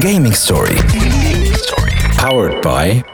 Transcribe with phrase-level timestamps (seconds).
[0.00, 0.76] Gaming Story.
[2.16, 3.04] Powered by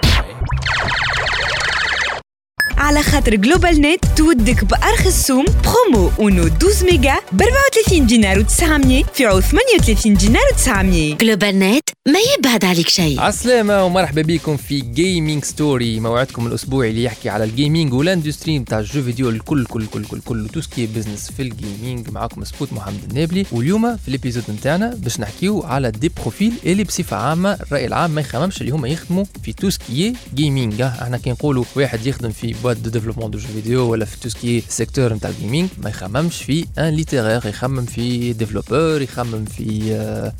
[2.77, 9.11] على خاطر جلوبال نت تودك بأرخص سوم برومو اونو 12 ميجا ب 34 دينار و900
[9.15, 13.21] في عوض 38 دينار و900 جلوبال نت ما يبعد عليك شيء.
[13.21, 18.59] عسلامة ومرحبا بكم في Gaming Story موعدكم الاسبوعي اللي يحكي على ال gaming وال industry
[18.59, 21.43] نتاع ال jeux vidéo الكل كل كل كل كل tout ce qui est business في
[21.43, 26.11] ال gaming معاكم سبوت محمد النابلي واليوم في ال épisode نتاعنا باش نحكيو على des
[26.21, 30.13] profils اللي بصفة عامة الرأي العام ما يخممش اللي هما يخدموا في tout ce qui
[30.35, 34.05] est gaming إحنا كي نقولوا واحد يخدم في boîte de développement de jeux vidéo ولا
[34.05, 37.85] في tout ce qui est secteur نتاع ال gaming ما يخممش في un littéraire يخمم
[37.85, 39.69] في développeur يخمم في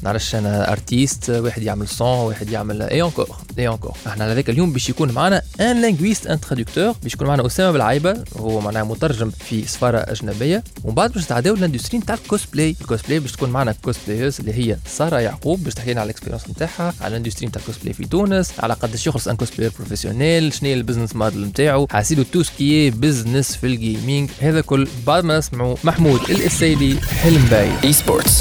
[0.03, 4.51] نعرفش أنا artiste واحد يعمل son واحد يعمل et encore et encore إحنا على ذاك
[4.51, 8.85] اليوم باش يكون معنا un linguiste un traducteur باش يكون معنا أسامة بالعايبة هو معناها
[8.85, 13.19] مترجم في سفارة أجنبية ومن بعد باش نتعداو ال industry نتاع ال cosplay ال cosplay
[13.19, 16.95] باش تكون معنا cosplayers اللي هي سارة يعقوب باش تحكي لنا على ال expérience نتاعها
[17.01, 20.75] على ال industry نتاع الكوسبلاي في تونس على قداش يخلص un cosplayer professionnel شنو هي
[20.75, 24.89] ال business model نتاعو حاسيلو tout ce qui est business في ال gaming هذا كل
[25.07, 27.93] بعد ما نسمعوا محمود الاسيلي حلم باي.
[27.93, 28.33] Esports.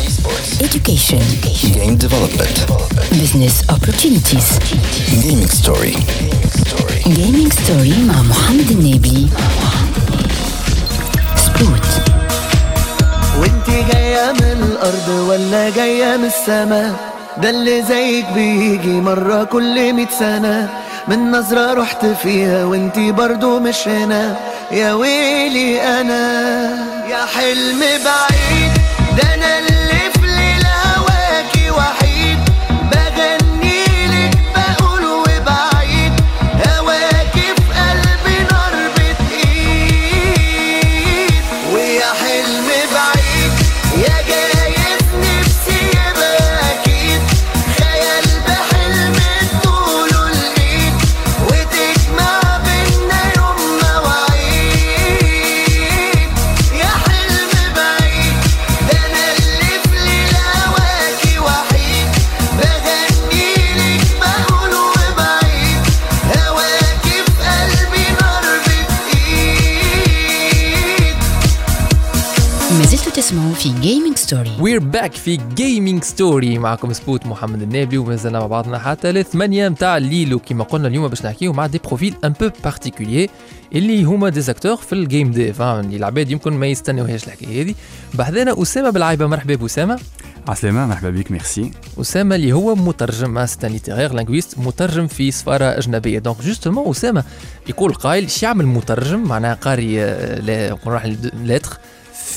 [0.63, 1.23] education.
[1.75, 2.57] Game development.
[3.11, 4.47] business opportunities.
[5.23, 5.95] Gaming Story.
[7.17, 9.27] gaming story مع محمد النابلي.
[11.35, 11.87] سبوت
[13.39, 16.95] وانتي جاية من الأرض ولا جاية من السما
[17.41, 20.86] ده اللي زيك بيجي مرة كل مية سنة.
[21.07, 24.35] من نظرة رحت فيها وانتي برضو مش هنا.
[24.71, 26.69] يا ويلي أنا
[27.09, 28.71] يا حلم بعيد
[29.17, 29.76] ده أنا اللي
[74.27, 79.69] Story we're back في Gaming Story معكم سبوت محمد النابلي ومازلنا مع بعضنا حتى الثمانية
[79.69, 83.29] متاع الليل وكما قلنا اليوم باش نحكيو مع des profils un peu particuliers
[83.75, 87.75] اللي هما des acteurs في ال game dev اللي العباد يمكن ما يستناوهاش الحكاية هذه.
[88.13, 89.99] بحذانا أسامة بالعايبة مرحبا بأسامة.
[90.47, 91.71] عسلامة مرحبا بك ميرسي
[92.01, 96.19] أسامة اللي هو مترجم c'est un littéraire linguiste مترجم في سفارة أجنبية.
[96.19, 97.23] donc justement أسامة
[97.69, 101.05] يقول قايل شو يعمل مترجم معناها قاري آه، راح
[101.43, 101.77] lettres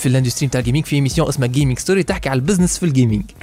[0.01, 2.79] في ال industry نتاع ال gaming في émission اسمها Gaming Story تحكي على ال business
[2.79, 3.23] في ال gaming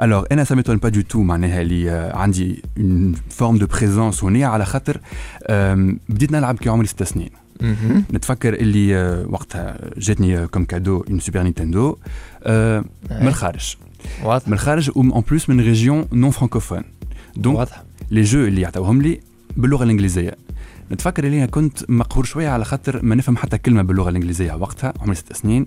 [0.00, 4.24] Alors, أنا ça m'étonne pas du tout معناها اللي آه، عندي une forme de présence
[4.24, 5.00] هنا على خاطر
[6.08, 7.30] بديت نلعب كي عمري ست سنين.
[8.12, 11.98] نتفكر اللي آه، وقتها جاتني comme cadeau une Super Nintendo
[13.10, 13.76] من الخارج.
[14.24, 14.48] واضح.
[14.48, 16.82] من الخارج و en plus من région non francophone
[17.36, 17.82] donc واضح.
[18.10, 19.20] les jeux اللي يعطوهم لي
[19.56, 20.36] باللغة الإنجليزية.
[20.92, 24.92] نتفكر اللي كنت مقهور شوية على خاطر ما نفهم حتى كلمة باللغة الإنجليزية وقتها.
[25.00, 25.66] عمري ست سنين.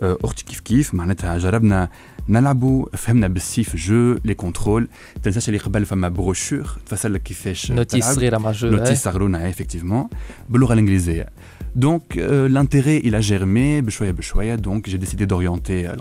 [0.00, 1.88] آه، أختي كيف كيف؟ معناتها جربنا
[2.28, 4.88] نلعبوا فهمنا بالسيف jeu les contrôles.
[5.22, 6.76] تنساش اللي قبل فما بروشور.
[6.86, 8.04] تفسر لك كيفاش notice.
[8.04, 10.16] صغيرة مع ال jeu notice صغرونا effectivement.
[10.48, 11.28] باللغة الإنجليزية.
[11.74, 15.92] Donc euh, l'intérêt il a germé, donc j'ai décidé d'orienter euh,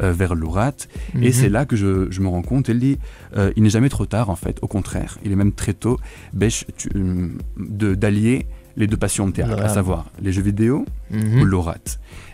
[0.00, 0.70] euh vers l'ourat.
[0.70, 1.24] Mm -hmm.
[1.24, 1.32] Et mhm.
[1.32, 2.98] c'est là que je, me rends compte, elle dit,
[3.36, 5.96] euh, il n'est jamais trop tard en fait, au contraire, il est même très tôt
[8.02, 10.74] d'allier les deux passions de théâtre, à savoir les jeux vidéo
[11.10, 11.40] mhm.
[11.40, 11.86] ou l'orat.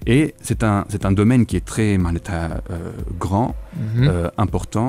[0.07, 0.79] Et c'est un,
[1.11, 1.91] un domaine qui est très
[3.25, 4.31] grand, mm -hmm.
[4.45, 4.89] important.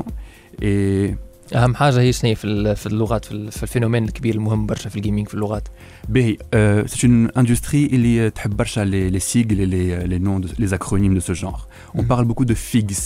[0.72, 1.16] Et
[1.54, 4.66] اهم حاجه هي شنو هي في ال- في اللغات في, ال- في الفينومين الكبير المهم
[4.66, 5.69] برشا في الجيمنج في اللغات
[6.09, 10.41] باهي euh, c'est une industrie اللي تحب برشا les, les sigles et les, les noms,
[10.47, 11.69] de- les acronymes de ce genre.
[11.94, 12.09] On Mhm.
[12.09, 13.03] parle beaucoup de FIGS.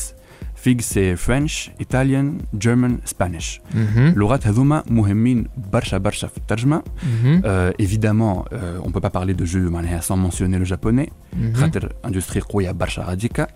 [0.67, 1.55] FIGS c'est French,
[1.87, 2.27] Italian,
[2.65, 3.61] German, Spanish.
[3.97, 6.83] اللغات هذوما مهمين برشا برشا في الترجمة.
[6.83, 7.43] Mhm.
[7.45, 11.09] Euh, évidemment, euh, on peut pas parler de jeux معناها sans mentionner le japonais.
[11.37, 11.57] Mhm.
[11.57, 13.47] خاطر industrie قوية برشا غاديكا.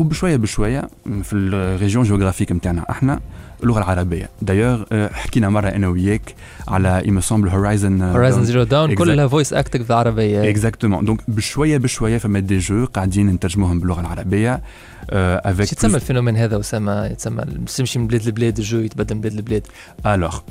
[0.00, 0.88] وبشوية بشوية
[1.22, 3.20] في ال régions géographiques نتاعنا إحنا
[3.62, 4.28] اللغة العربية.
[4.42, 4.82] دايوغ
[5.12, 6.34] حكينا مرة أنا وياك
[6.68, 8.94] على me semble Horizon Horizon Zero Dawn.
[8.94, 14.62] كلها voice acting بالعربيه Exactement donc بشوية بشوية فما des jeux قاعدين نترجموهم باللغة العربية
[15.10, 17.44] avec شو يتسمى ال phénomène هذا اسامه يتسمى
[17.76, 19.66] تمشي من بلاد لبلاد ال jeu يتبدل من بلاد لبلاد
[20.04, 20.44] Alors,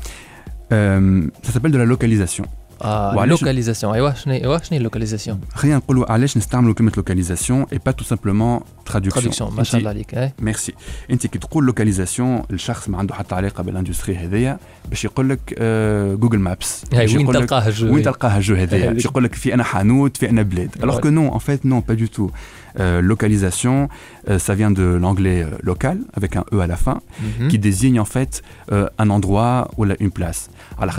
[0.73, 2.45] euh, ça s'appelle de la localisation.
[2.82, 7.66] اه وعلاش- لوكاليزاسيون ايوا شنو ايوا شنو هي اللوكاليزاسيون خلينا نقولوا علاش نستعملوا كلمه لوكاليزاسيون
[7.72, 10.72] اي با تو سامبلومون ترادكسيون تراديكسيون ما شاء الله عليك اي ميرسي
[11.10, 14.58] انت كي تقول لوكاليزاسيون الشخص ما عنده حتى علاقه بالاندستري هذيا
[14.90, 18.36] باش يقول لك آه جوجل مابس هاي باش وين يقول لك- تلقاه الجو وين تلقاه
[18.36, 18.94] الجو هذايا هذيك.
[18.94, 21.00] باش يقول لك في انا حانوت في انا بلاد alors Ouais.
[21.04, 22.30] que non en fait non pas du tout
[22.76, 26.96] Euh, localisation euh, ça vient de l'anglais euh, local avec un e à la fin
[27.22, 27.48] مهم.
[27.50, 28.32] qui désigne en fait
[28.72, 30.42] euh, un endroit ou une place
[30.78, 30.92] على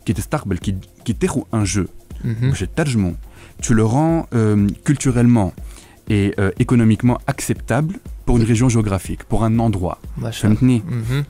[0.00, 1.88] انت كي تستقبل كي كي تاخذ un jeu
[2.24, 2.50] مهم.
[2.50, 3.14] باش تترجمه
[3.62, 5.52] tu le rends euh, culturellement
[6.10, 7.94] et euh, économiquement acceptable
[8.26, 11.24] pour une région géographique pour un endroit ما شاء الله فهمتني مهم.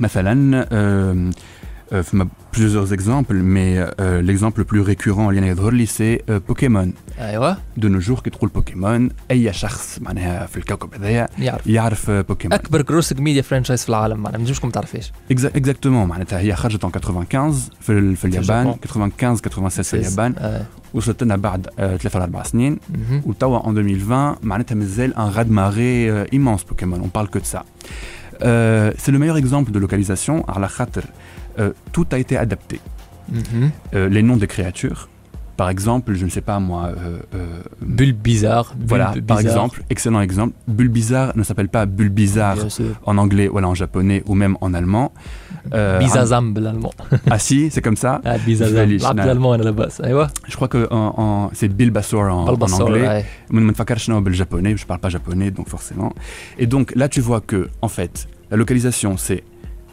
[0.00, 5.72] مثلا euh, euh, فما plusieurs exemples mais euh, l'exemple le plus récurrent اللي أنا يظهر
[5.72, 10.56] لي c'est euh, Pokémon ايوا de nos jours كي تقول بوكيمون اي شخص معناها في
[10.56, 14.64] الكوكب هذايا يعرف يعرف آه، بوكيمون اكبر كروسك ميديا فرانشايز في العالم معناها ما نجمش
[14.64, 18.78] ما تعرفيش اكزاكتومون معناتها هي خرجت en 95 في, ال- في اليابان اليابان.
[18.88, 20.62] 95 96 في اليابان آه.
[20.94, 23.22] وصلت لنا بعد آه، ثلاثة ولا أربع سنين مهم.
[23.26, 27.38] وتوا en 2020 معناتها مازال un raz de marée euh, immense Pokémon on parle que
[27.38, 27.62] de ça
[28.40, 31.06] Euh, c'est le meilleur exemple de localisation على خاطر euh,
[31.59, 32.79] euh, tout a été adapté.
[33.31, 33.71] Mhm.
[33.93, 35.09] Euh, les noms des créatures,
[35.55, 36.87] par exemple, je ne sais pas moi.
[36.87, 37.45] Euh, euh
[37.81, 38.73] bulle bizarre.
[38.87, 40.55] voilà, par exemple, excellent exemple.
[40.67, 42.57] Bulle bizarre ne s'appelle pas bulle bizarre
[43.05, 45.11] en anglais, voilà, en japonais ou même en allemand.
[45.73, 46.91] Euh, Bizazam, l'allemand.
[47.11, 48.19] Ah, ah si, c'est comme ça.
[48.25, 49.15] Ah, Bizazam.
[49.15, 50.01] L'allemand, à la base.
[50.47, 50.89] Je crois que
[51.53, 53.07] c'est Bulbasaur en, en anglais.
[53.07, 53.25] Ouais.
[54.33, 56.13] japonais, je parle pas japonais, donc forcément.
[56.57, 59.43] Et donc là, tu vois que, en fait, la localisation, c'est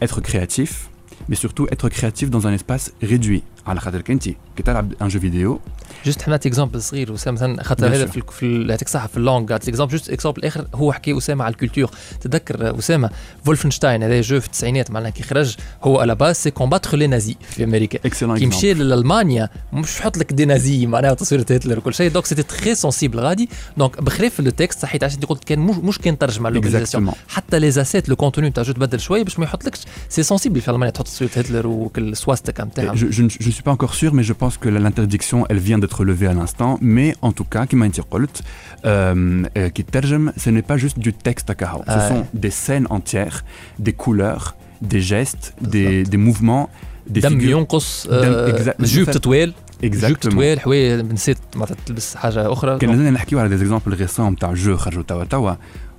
[0.01, 0.90] être créatif,
[1.31, 5.17] mais surtout être créatif dans un espace réduit على خاطرك انت كي تلعب un jeu
[5.17, 5.59] vidéo.
[6.05, 8.05] juste حملت exemple صغير وسام مثلا خاطر هذا.
[8.05, 11.51] في يعطيك الصحه في ال langue قالت exemple juste exemple آخر هو حكي أسامة على
[11.51, 11.89] ال culture.
[12.21, 13.09] تذكر أسامة
[13.45, 17.35] Wolfenstein هذا jeu في التسعينات معناها كي خرج هو على base c'est combattre les nazis
[17.49, 18.09] في أمريكا.
[18.09, 22.11] كي مشى لألمانيا مش يحط لك des nazis معناها تصوير هتلر وكل شيء.
[22.11, 23.49] donc c'était très sensible غادي.
[23.77, 27.15] donc بخلاف le texte صحيت عشان قلت كان مش مش كان ترجمة ال localisation exactement.
[27.27, 29.79] حتى les assets le contenu نتاع jeu تبدل شوية باش ما يحطلكش.
[30.09, 33.94] c'est sensible في ألمانيا تحط تصوير هتلر وكل Je, je ne je suis pas encore
[34.00, 36.72] sûr, mais je pense que l'interdiction, elle vient d'être levée à l'instant.
[36.96, 40.78] Mais en tout cas, qui m'a été قلت, euh, euh, qui terjem, ce n'est pas
[40.84, 41.80] juste du texte à Kahao.
[41.86, 42.08] Ce Ouais.
[42.10, 43.38] sont des scènes entières,
[43.86, 44.44] des couleurs,
[44.92, 46.66] des gestes, des, des mouvements,
[47.14, 47.50] des دم figures.
[47.58, 50.18] ينقص دم- آه، exact- جوب مثلا- تطويل جوب Exactement.
[50.18, 54.54] تطويل حوايج نسيت معناتها تلبس حاجه اخرى كان لازم نحكيو على des exemples récents نتاع
[54.54, 55.52] جو خرجوا توا توا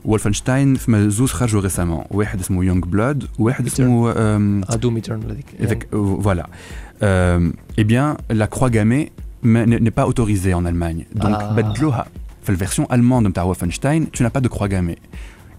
[0.06, 5.45] وولفنشتاين فما زوز خرجوا ريسامون واحد اسمه يونغ بلود وواحد اسمه آم، دوم ايترنال هذيك
[5.69, 6.45] Avec- euh, voilà.
[6.90, 9.04] Euh, eh bien, la croix gammée
[9.44, 11.01] m- n'est n'est pas autorisée en Allemagne.
[11.15, 11.54] Donc, Ah.
[11.54, 12.06] بدلوها.
[12.44, 14.98] في la version allemande de Wolfenstein, tu n'as pas de croix gammée.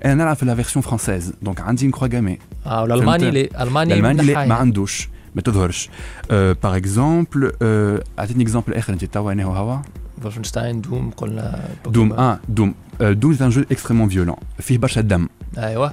[0.02, 1.32] Et انا في la version française.
[1.48, 2.38] Donc, عندي une croix gammée.
[2.66, 4.52] اه والالماني فهمت؟ لي الماني الالماني لا ملحها ما يعني.
[4.54, 5.88] عندوش ما تظهرش.
[5.88, 6.30] Euh,
[6.64, 9.76] par exemple, euh, اعطيني اكزامبل اخر انت توا انا هوا.
[10.22, 12.18] فولفنشتاين دوم قلنا دوم بوكيمون.
[12.18, 14.38] 1 دوم euh, Doom c'est un jeu extrêmement violent.
[14.58, 15.28] فيه برشا دم.
[15.58, 15.88] ايوا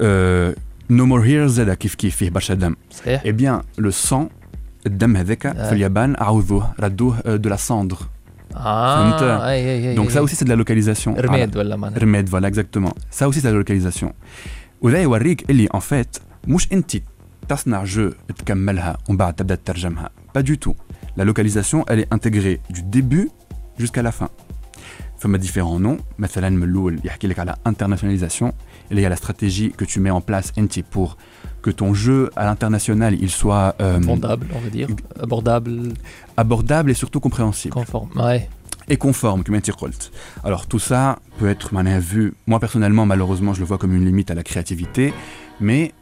[0.00, 0.52] Euh,
[0.92, 2.76] No More Heroes زاد كيف كيف فيه برشا دم.
[2.90, 4.24] صحيح Eh bien, le sang
[4.86, 5.68] الدم هذاك آه.
[5.68, 8.02] في اليابان عوضوه ردوه euh, de la cendre.
[8.54, 11.08] فهمت؟ اه اي اي اي Donc ça aussi c'est de la localisation.
[11.08, 12.92] رماد ولا معناها رماد voilà exactement.
[13.18, 14.08] Ça aussi c'est de la localisation.
[14.82, 16.96] وده يوريك اللي en fait مش انت
[17.48, 20.10] تصنع جو تكملها ومن بعد تبدا تترجمها.
[20.38, 20.74] Pas du tout.
[21.18, 23.28] La localisation elle est intégrée du début
[23.78, 24.28] jusqu'à la fin.
[25.20, 28.52] فما différents noms مثلا من الاول يحكي لك على internationalisation
[28.90, 31.16] اللي هي la stratégie que tu mets en place انت pour
[31.66, 34.88] que ton jeu à l'international il soit euh, abordable on va dire
[35.20, 35.92] abordable
[36.36, 38.48] abordable et surtout compréhensible conforme ouais
[38.88, 40.10] et conforme comme tu قلت.
[40.44, 44.04] Alors tout ça peut être معناها vu moi personnellement malheureusement je le vois comme une
[44.04, 45.12] limite à la créativité
[45.60, 45.92] mais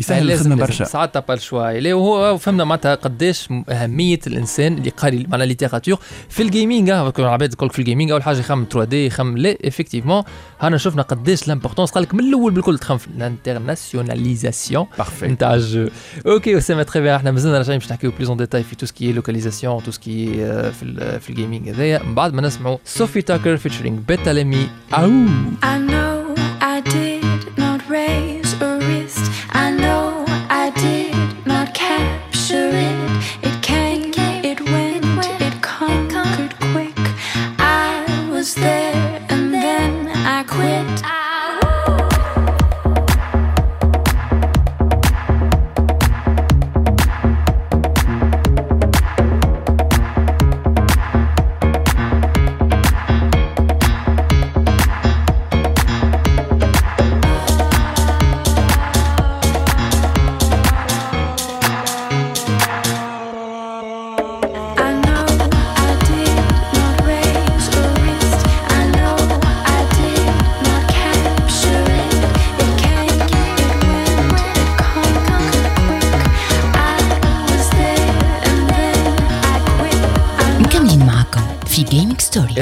[0.00, 0.84] يسهل لازم الخدمة برشا.
[0.84, 5.46] ساعات t'as pas le choix اللي هو فهمنا معناتها قداش أهمية الإنسان اللي قاري معناها
[5.46, 9.06] littérature في ال gaming آه العباد الكل في ال gaming أول حاجة يخمم 3 دي
[9.06, 10.22] يخمم لا effectivement
[10.60, 14.86] هانا شفنا قداش l'importance قال لك من الأول بالكل تخمم في ال internationalisation
[15.22, 15.88] نتاع ال jeu.
[16.26, 18.96] أوكي اسامه très bien إحنا مازلنا راجعين باش نحكيو plus en détail في tout ce
[18.96, 20.32] qui localisation tout ce qui
[20.72, 22.02] في في الجيمنج هذايا.
[22.02, 25.26] من بعد ما نسمعوا صوفي تاكر فيتشرينج بيتا ليمي أو
[25.62, 26.17] I know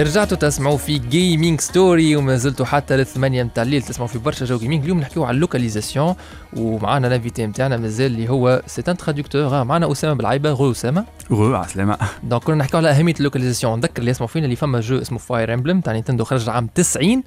[0.02, 4.58] رجعتوا تسمعوا في Gaming Story وما زلتوا حتى للثمانية متاع الليل تسمعوا في برشا jeux
[4.58, 6.14] gaming اليوم نحكيو على ال localisation
[6.56, 10.50] ومعنا ال invité نتاعنا مازال اللي هو c'est un traducteur معنا أسامة بالعيبة.
[10.50, 11.04] re أسامة.
[11.32, 14.80] re عسلامة donc كنا نحكيو على أهمية ال localisation نذكر اللي يسمعوا فينا اللي فما
[14.80, 17.22] jeu اسمه Fire Emblem تاع Nintendo خرج عام 90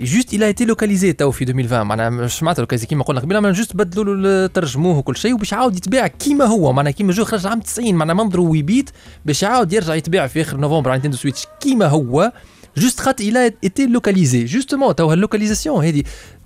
[0.00, 3.40] juste il a été localisé تو في 2020 معناها مش معناتها localisé كيما قلنا قبيله
[3.40, 7.24] معناها juste بدلوا له ترجموه وكل شيء وباش يعاود يتباع كيما هو معناها كيما jeu
[7.24, 8.90] خرج عام 90 معناها منظره ويبيت
[9.26, 12.32] باش يعاود يرجع يتباع في اخر نوفمبر على Nintendo Switch كيما هو
[12.76, 16.02] juste خاطر il a été localisé justement تو ال localisation هذه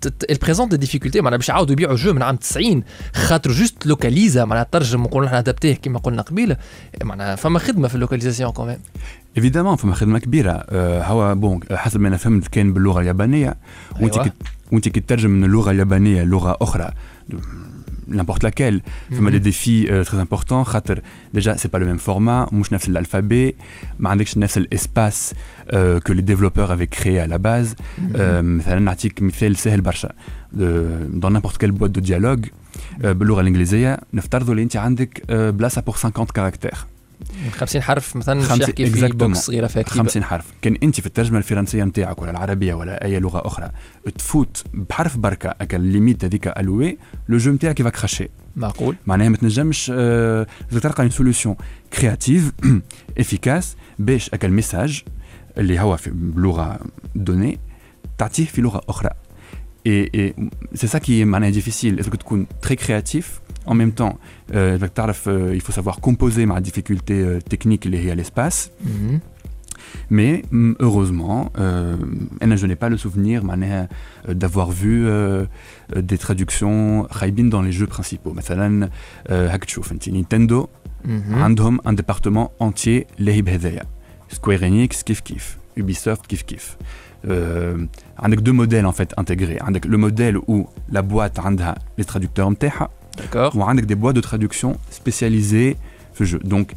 [0.06, 2.82] elle présente des معناها باش يعاودوا يبيعوا jeu من عام 90
[3.14, 6.56] خاطر juste localisé معناها ترجم ونقولوا إحنا adapté كما قلنا قبيله
[7.02, 8.78] معناها فما خدمه في ال localisation كمان
[9.37, 10.64] évidemment فما خدمه كبيره
[11.02, 13.56] هو bon حسب ما أنا فهمت كان باللغة اليابانيه
[14.00, 14.32] وانت أيوة.
[14.72, 16.90] وانت كي تترجم من اللغة اليابانيه لغه أخرى
[18.10, 18.80] n'importe laquelle.
[19.10, 19.34] فما Mhm.
[19.34, 20.62] des défis euh, très importants.
[20.64, 21.00] خاطر
[21.37, 22.49] déjà c'est pas le même format.
[22.72, 23.54] نفس ال alphabet
[23.99, 25.34] ما عندكش نفس ال espace
[25.68, 27.75] euh, que les développeurs avaient créé à la base.
[28.42, 30.08] مثلا نعطيك مثال سهل برشا
[31.20, 32.46] dans n'importe quelle boîte de dialogue
[33.00, 36.78] باللغة الانجليزيه نفترضوا اللي انت عندك بلاصه pour 50 caractères.
[37.52, 39.09] 50 حرف مثلا خمسة- يحكي في.
[39.26, 40.02] box صغيره فيها كتيبة.
[40.04, 43.70] 50 حرف كان أنت في الترجمة الفرنسية نتاعك ولا العربية ولا أي لغة أخرى
[44.18, 48.97] تفوت بحرف بركة هكا ال limite هذيك oui le jeu نتاعك il va crasher معقول
[49.06, 51.56] معناها ما تنجمش لازم تلقى une solution
[51.99, 52.52] créative
[53.18, 55.02] efficace باش هكا ال message
[55.59, 56.78] اللي هو في بلغه
[57.14, 57.58] donnée
[58.18, 59.11] تعطيه في لغة أخرى
[59.88, 60.33] اي اي
[60.75, 65.29] سي سا كي معناها ديفيسيل اسكو تكون تري كرياتيف en même temps euh, بدك تعرف
[65.29, 69.19] euh, il faut savoir composer مع difficulté euh, technique اللي هي l'espace مهم.
[70.09, 73.89] mais mm, heureusement, euh, Anna, je n'ai pas le souvenir معناها,
[74.27, 75.45] euh, d'avoir vu euh,
[75.95, 78.33] euh, des traductions خايبين dans les jeux principaux.
[78.33, 80.67] مثلا euh, هاك تشوف انت نينتندو
[81.05, 81.43] مهم.
[81.43, 83.83] عندهم un département entier اللي بهذايا.
[84.31, 85.57] سكوير انيكس كيف كيف.
[85.79, 86.77] Ubisoft كيف كيف.
[87.28, 87.86] euh,
[88.16, 89.58] avec deux modèles en fait intégrés.
[89.60, 94.16] Avec le modèle où la boîte a les traducteurs mteha, d'accord, ou avec des boîtes
[94.16, 95.76] de traduction spécialisées
[96.14, 96.38] ce jeu.
[96.44, 96.72] Donc,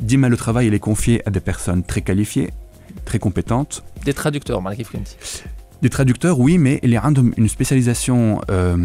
[0.00, 2.50] Dima le travail il est confié à des personnes très qualifiées,
[3.04, 3.82] très compétentes.
[4.04, 4.92] Des traducteurs, Malakif
[5.85, 7.03] Des traducteurs, oui, mais il y a
[7.41, 8.41] une spécialisation.
[8.41, 8.77] euh,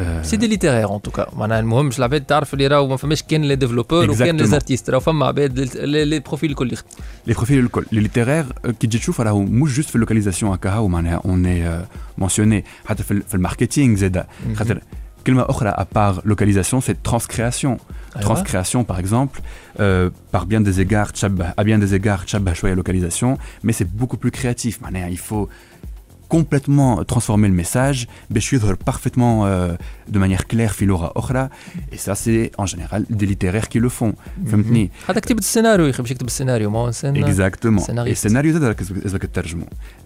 [0.00, 3.22] euh, سي دي ليتيرير ان توكا معناها المهم مش العباد تعرف اللي راهو ما فماش
[3.22, 4.46] كان لي ديفلوبور وكان لي Exactement.
[4.48, 6.94] زارتيست راهو فما عباد لي لي بروفيل الكل يخدموا
[7.28, 10.70] les profils le- les littéraires euh, qui تجي تشوف راهو مش juste في اللوكاليزاسيون هكا
[10.70, 11.84] هو معناها on est
[12.20, 14.26] euh, mentionné حتى في ال- في الماركتينغ زادا
[14.56, 14.80] خاطر
[15.26, 17.76] كلمه اخرى à part localisation c'est transcréation
[18.16, 18.34] أيوة.
[18.34, 19.40] transcréation par exemple
[19.80, 23.36] euh, par bien des égards تشبه à bien des égards تشبه شويه localisation
[23.66, 25.48] mais c'est beaucoup plus créatif معناها il faut
[26.31, 28.07] complètement transformer le message,
[28.77, 29.73] parfaitement euh,
[30.07, 31.11] de manière claire filora
[31.91, 34.15] et ça c'est en général des littéraires qui le font.
[35.41, 37.81] scénario, scénario, Exactement.
[37.81, 38.53] Et scénario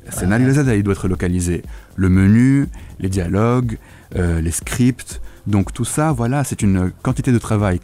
[0.10, 1.62] scénario il doit être localisé.
[1.96, 3.78] Le menu, les dialogues,
[4.16, 5.22] euh, les scripts.
[5.46, 7.80] Donc tout ça voilà, c'est une quantité de travail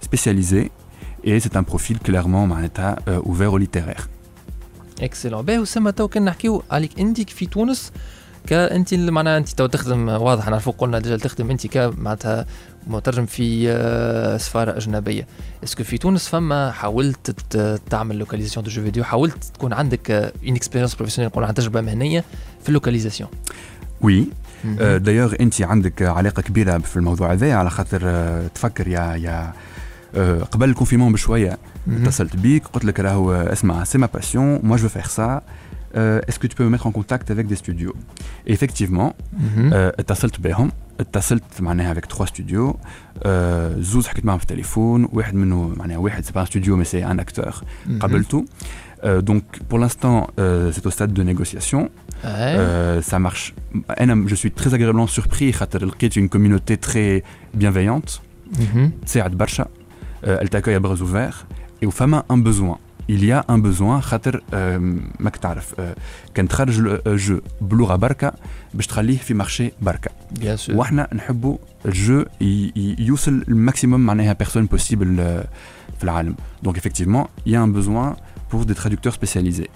[0.00, 0.70] spécialisée
[1.22, 2.48] et c'est un profil clairement
[3.08, 4.08] euh, ouvert au littéraire.
[5.00, 7.92] excellent باهي اسامه تو كان نحكيو عليك انت في تونس
[8.46, 12.46] كانت معناها انت تو تخدم واضح نعرفوا قلنا déjà تخدم انت معناتها
[12.86, 15.26] مترجم في آه، سفارة أجنبية.
[15.64, 17.30] est-ce que في تونس فما حاولت
[17.90, 22.24] تعمل localisation de jeux vidéo حاولت تكون عندك une expérience professionnelle نقول تجربة مهنية
[22.62, 23.30] في ال localisation.
[24.80, 29.52] آه، دايوغ انت عندك علاقة كبيرة في الموضوع هذا على خاطر آه، تفكر يا يا
[30.14, 31.58] آه، قبل ال confinement بشوية
[31.89, 35.41] اتصلت بيك قلت لك راهو آه، اسمع سي ما باسيون moi je veux faire ça
[35.97, 37.95] Euh, est-ce que tu peux me mettre en contact avec des studios
[38.47, 39.13] Et effectivement
[39.73, 42.75] آه، اتصلت بهم اتصلت معناها avec trois studios
[43.23, 47.05] آه، زوز حكيت معهم في التليفون واحد منه معناها واحد سي با ستوديو مي سي
[47.05, 47.51] ان اكتور
[47.99, 48.45] قابلته
[49.03, 51.81] Euh, donc pour l'instant euh, c'est au stade de négociation
[52.25, 53.45] Euh, ça marche.
[54.03, 57.21] أنا- Je suis très agréablement surpris خاطر لقيت une communauté très
[57.59, 58.19] bienveillante
[59.05, 59.63] تساعد برشا
[60.23, 62.77] euh, elle t'accueille à bras ouverts et وفما un besoin
[63.11, 64.55] il y a un besoin خاطر euh,
[65.19, 65.81] ماك تعرف euh,
[66.33, 68.33] كان تخرج جو بلغه بركه
[68.73, 74.33] باش تخليه في مارشي بركه بيان سور واحنا نحبوا الجو ي- ي- يوصل الماكسيموم معناها
[74.33, 75.15] بيرسون بوسيبل
[75.97, 78.15] في العالم دونك effectivement il y a un besoin
[78.51, 79.69] pour des traducteurs spécialisés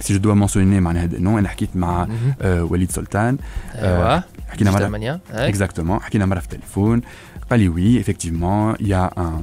[0.00, 2.08] si je dois mentionner معناها des noms انا حكيت مع
[2.42, 3.38] آه، وليد سلطان
[3.74, 6.02] ايوا حكينا مره مانيا Exactement.
[6.02, 7.00] حكينا مرة في التليفون.
[7.50, 9.42] قال لي oui, effectivement, il y a un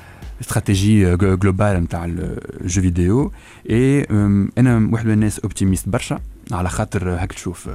[0.40, 3.32] stratégie euh, glo- globale نتاع الجو فيديو
[3.68, 4.12] et euh,
[4.58, 6.20] انا واحد من الناس اوبتيميست برشا
[6.52, 7.68] على خاطر هاك تشوف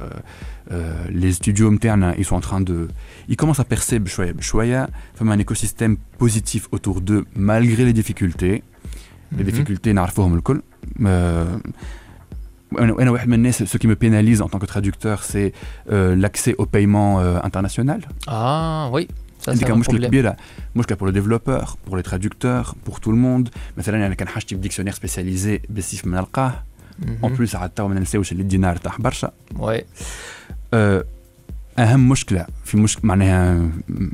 [1.08, 2.88] لي ستوديو نتاعنا ils sont en train de
[3.32, 8.62] ils commencent à percer بشويه بشويه فما un écosystème positif autour d'eux malgré les difficultés
[9.38, 9.50] les مهم.
[9.50, 10.60] difficultés نعرفوهم الكل
[11.00, 11.02] euh,
[12.78, 15.52] انا أنا واحد من الناس ce qui me pénalise en tant que traducteur c'est
[15.90, 19.08] euh, l'accès au paiement euh, international اه وي
[19.46, 20.06] ça, عندي c'est un كان مشكله problème.
[20.06, 20.36] كبيره
[20.76, 24.54] مشكله pour le développeur pour les traducteurs pour tout le monde مثلا انا كان حاجتي
[24.54, 26.62] بديكسيونير سبيسياليزي بالسيف ما نلقاه
[26.98, 27.18] مهم.
[27.24, 29.84] اون بلوس عاد توا ما ننساوش اللي الدينار تاح برشا وي
[30.74, 31.04] أه،
[31.78, 33.68] اهم مشكله في مش معناها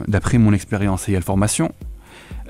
[0.08, 1.68] دابخي مون اكسبيريونس هي الفورماسيون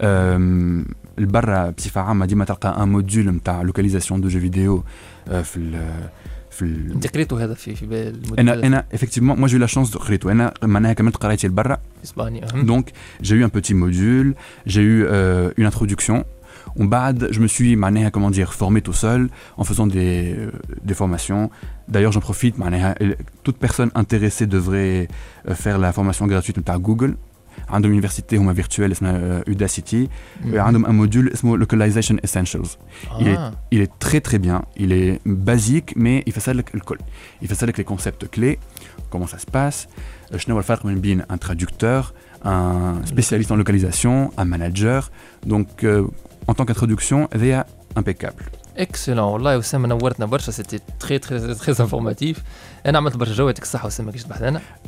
[0.00, 0.84] أم،
[1.18, 4.84] البرا بصفه عامه ديما تلقى ان موديول نتاع لوكاليزاسيون دو جو فيديو
[5.28, 5.90] أه، في ال
[6.52, 9.68] في ال انت قريتوا هذا في في بال- انا المدة انا effectivement moi j'ai eu
[9.68, 12.66] la chance de قريته انا معناها كملت قرايتي لبرا في اسبانيا أهم.
[12.82, 12.84] Donc,
[13.22, 14.34] j'ai eu un petit module,
[14.66, 16.24] j'ai eu euh, une introduction.
[16.80, 20.50] On bad, je me suis, معناها, comment dire, formé tout seul en faisant des, euh,
[20.84, 21.50] des formations.
[21.88, 22.94] D'ailleurs, j'en profite, معناها,
[23.44, 25.08] toute personne intéressée devrait
[25.48, 27.12] euh, faire la formation gratuite par Google.
[27.68, 29.94] عندهم université هما virtuelle اسمها euh, Udacity
[30.44, 30.60] مهم.
[30.60, 32.68] عندهم un module اسمه Localization Essentials
[33.18, 33.52] il est- آه.
[33.74, 35.18] il est très très bien il est
[35.50, 36.98] basique mais يفسر الكل
[37.42, 38.56] يفسر لك les concepts clés
[39.12, 39.86] comment ça se passe
[40.32, 42.12] euh, شنو هو الفرق من بين un traducteur
[42.44, 45.10] un spécialiste en localisation un manager
[45.46, 46.06] donc euh,
[46.50, 47.64] en tant qu'introduction هذايا
[47.98, 48.42] impeccable
[48.76, 52.42] اكسلون والله اسامه نورتنا برشا سيتي تري تري تري انفورماتيف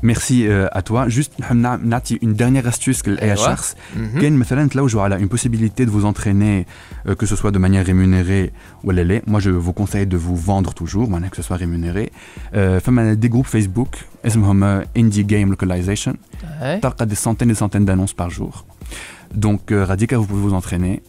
[0.01, 1.07] Merci euh, à toi.
[1.07, 3.75] Juste, une dernière astuce que l'AHRS.
[3.95, 6.65] Là une possibilité de vous entraîner,
[7.07, 8.51] euh, que ce soit de manière rémunérée
[8.83, 9.21] ou l'élé.
[9.27, 12.11] Moi, je vous conseille de vous vendre toujours, que ce soit rémunéré.
[12.55, 12.79] Euh,
[13.15, 14.05] des groupes Facebook,
[14.95, 16.15] Indie Game Localization.
[16.81, 18.65] Tu as des centaines et centaines d'annonces par jour.
[19.33, 21.01] Donc, Radika, vous pouvez vous entraîner.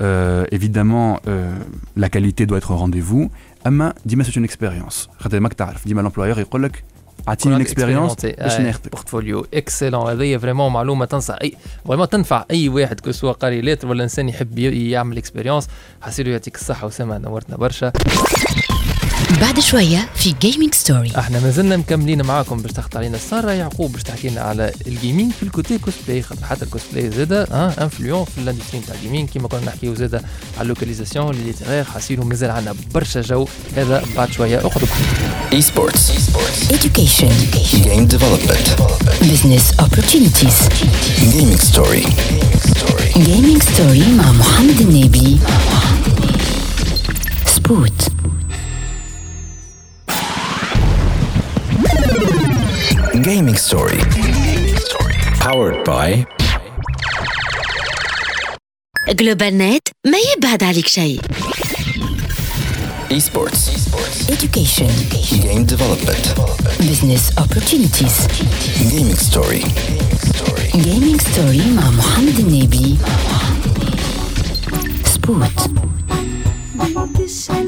[0.00, 1.54] Euh, évidemment euh,
[1.96, 3.30] la qualité doit être au rendez-vous
[3.66, 6.84] اما ديما c'est une expérience خاطر ماك تعرف ديما l'employeur يقول لك
[7.27, 11.57] اعطيني une expérience باش ناخذك بورتفوليو اكسلون هذه فريمون معلومة تنصح اي
[11.87, 15.67] فريمون تنفع أي واحد كو سوا قاري لاتر ولا إنسان يحب يعمل اكسبيريونس
[16.01, 17.91] حسيلو يعطيك الصحة اسامه نورتنا برشا.
[19.41, 24.03] بعد شوية في Gaming Story إحنا مازلنا مكملين معاكم باش تخلط علينا سارة يعقوب باش
[24.03, 28.29] تحكي لنا على ال gaming في ال côté cosplay خاطر حتى الكوسبلاي زاده آه influence
[28.29, 30.21] في ال industry نتاع ال gaming كيما كنا نحكيو زاده
[30.57, 33.47] على ال localisation اللي littéraire حاسيلو مازال عندنا برشا جو.
[33.75, 34.87] هذا بعد شوية اقعدوا
[35.51, 36.11] Esports.
[37.10, 37.30] education
[37.82, 38.66] Game development.
[39.20, 40.58] business opportunities
[41.34, 42.04] Gaming story.
[43.28, 45.38] gaming story مع محمد النبي
[47.46, 48.02] سبوت
[53.28, 54.00] Gaming story.
[55.40, 56.24] Powered by
[59.08, 61.20] جلوبال نت ما يبعد عليك شيء
[63.10, 63.62] Esports.
[64.30, 64.88] education
[65.42, 66.24] Game development.
[66.78, 68.16] business opportunities
[68.90, 69.62] Gaming story.
[70.86, 72.96] gaming story مع محمد النبي
[75.14, 75.70] سبوت
[76.74, 77.59] بنت الشلبية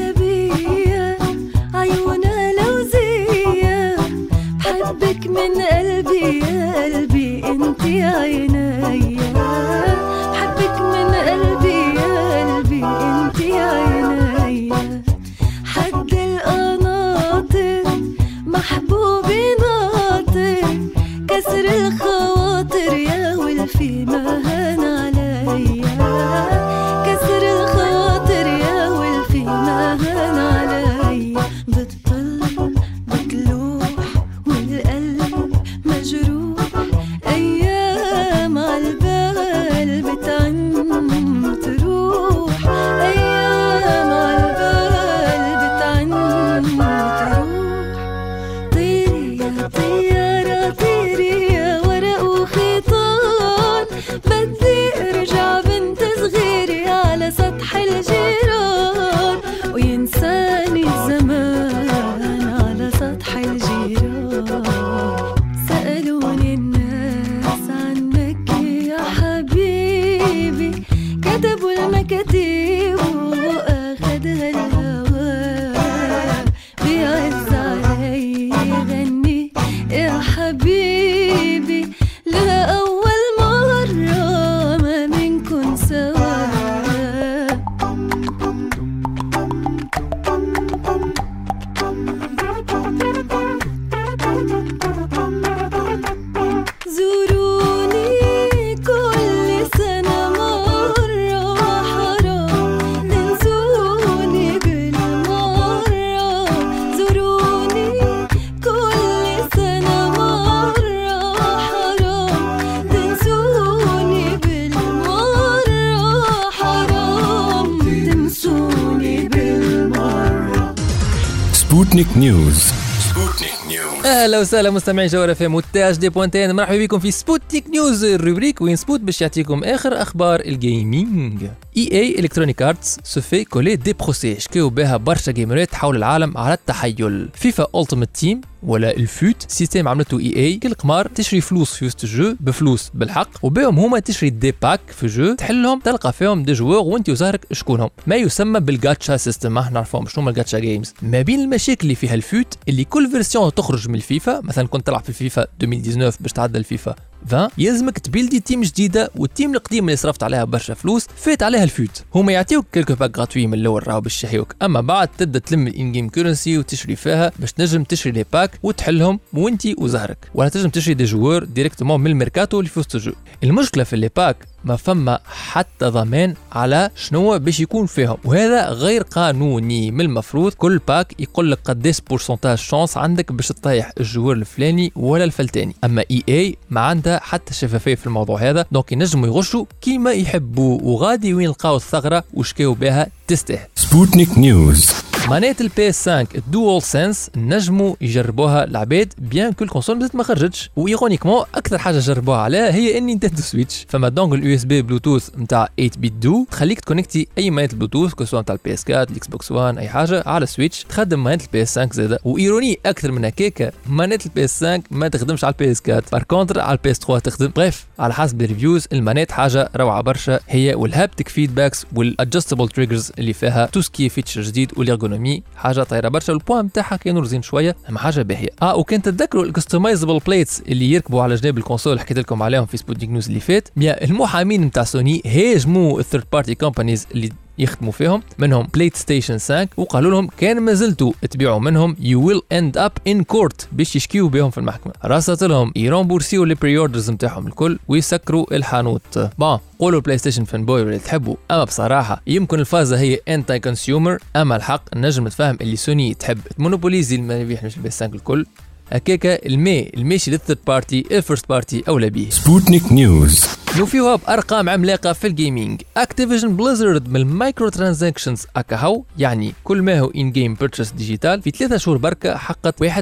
[124.54, 126.56] وسهلا مستمعي جوهرة اف ام والتاج دي بوانتين.
[126.56, 131.46] مرحبا بكم في Spotnik News ال rubrique وين سبوت باش يعطيكم آخر أخبار ال gaming
[131.78, 136.54] إي Electronic Arts se fait coller des procès شكاو بها برشا جيمرات حول العالم على
[136.54, 140.58] التحيل؟ FIFA Ultimate Team ولا ال FUT system عملته EA.
[140.58, 144.80] كل قمار تشري فلوس في وسط ال jeu بفلوس بالحق وبهم هما تشري des packs
[144.88, 147.90] في jeu تحلهم تلقى فيهم des joueurs وانت وزهرك شكونهم.
[148.08, 151.82] ما يسمى بال gacha system ما نعرفهم شنو هما ال gacha games ما بين المشاكل
[151.84, 156.18] اللي فيها الفوت اللي كل version تخرج من الفيفا مثلا كنت تلعب في فيفا 2019
[156.22, 156.96] باش تعدل الفيفا.
[157.28, 161.08] 20 يلزمك ت build ي team جديدة وال team القديم اللي صرفت عليها برشا فلوس
[161.16, 164.56] فات عليها ال FUT هما يعطيوك quelques packs gratuits من الأول راهو باش يحيوك.
[164.62, 169.20] أما بعد تبدأ تلم ال in-game currency وتشري فيها باش تنجم تشري les packs وتحلهم
[169.34, 170.18] وانتي وزهرك.
[170.36, 173.13] ولا تنجم تشري des joueurs directement من الميركاتو اللي في وسط ال jeu
[173.44, 178.17] المشكلة في les packs ما فما حتى ضمان على شنو باش يكون فيهم.
[178.26, 179.91] وهذا غير قانوني.
[179.91, 184.91] من المفروض كل pack يقول لك قداش pourcentage chance عندك باش تطيح ال joueur الفلاني
[184.95, 185.76] ولا الفلتاني.
[185.84, 188.65] أما EA ما عندها حتى شفافية في الموضوع هذا.
[188.72, 190.80] donc ينجموا يغشوا كيما يحبوا.
[190.82, 193.67] وغادي وين لقاو الثغرة وشكاو بها تستاهل.
[193.76, 200.16] سبوتنيك نيوز manettes ال PS5 ال DualSense نجموا يجربوها العباد bien que ال console مازالت
[200.16, 200.70] ما خرجتش.
[200.76, 203.86] و ironiquement أكثر حاجة جربوها عليها هي ال Nintendo Switch.
[203.90, 208.31] فما dongle USB Bluetooth نتاع 8BitDo تخليك ت connect ي أي manette Bluetooth que ce
[208.31, 211.94] soit نتاع ال PS4 ال Xbox One أي حاجة على Switch تخدم manette ال PS5
[211.94, 216.24] زاده و ironie أكثر من هكاك manette ال PS5 ما تخدمش على ال PS4 par
[216.24, 217.52] contre على ال PS3 تخدم.
[217.56, 220.40] bref على حسب ال reviews ال manette حاجة روعة برشا.
[220.50, 224.72] هي وال haptic feedbacks وال adjustable triggers اللي فيها tout ce qui est feature جديد
[225.13, 227.76] وال ergonomie حاجة طايرة برشا البوان نتاعها كانوا رزين شوية.
[227.89, 228.49] اما حاجة باهية.
[228.62, 232.65] آه وكان تتذكروا ال customizable plates اللي يركبوا على جناب ال console حكيت لكم عليهم
[232.65, 233.69] في Spotnik News اللي فات.
[233.78, 240.12] المحامين نتاع سوني هاجموا ال third party companies اللي يخدموا فيهم منهم PlayStation 5 وقالوا
[240.12, 244.50] لهم كان ما زلتوا تبيعوا منهم you will end up in court باش يشكيوا بهم
[244.50, 244.94] في المحكمة.
[245.06, 249.30] راست لهم ي rembours يو les pre-orders نتاعهم الكل ويسكروا الحانوت.
[249.39, 255.28] bon قولوا PlayStation fanboy اللي تحبوا أما بصراحة يمكن الفازه هي anti-consumer أما الحق نجم
[255.28, 256.39] نتفهم اللي سوني تحب.
[256.58, 258.46] ت monopolis ي المبيع مش ال Play 5 الكل.
[258.92, 262.28] هكاكا المي الماشي لل third party ال first party أولى به.
[262.30, 269.54] Spotnik News نوفيوها بارقام عملاقة في ال gaming Activision Blizzard من ال microtransactions اكاهو يعني
[269.64, 272.94] كل ما هو in-game purchase digital في ثلاثة شهور بركة حققت 1.2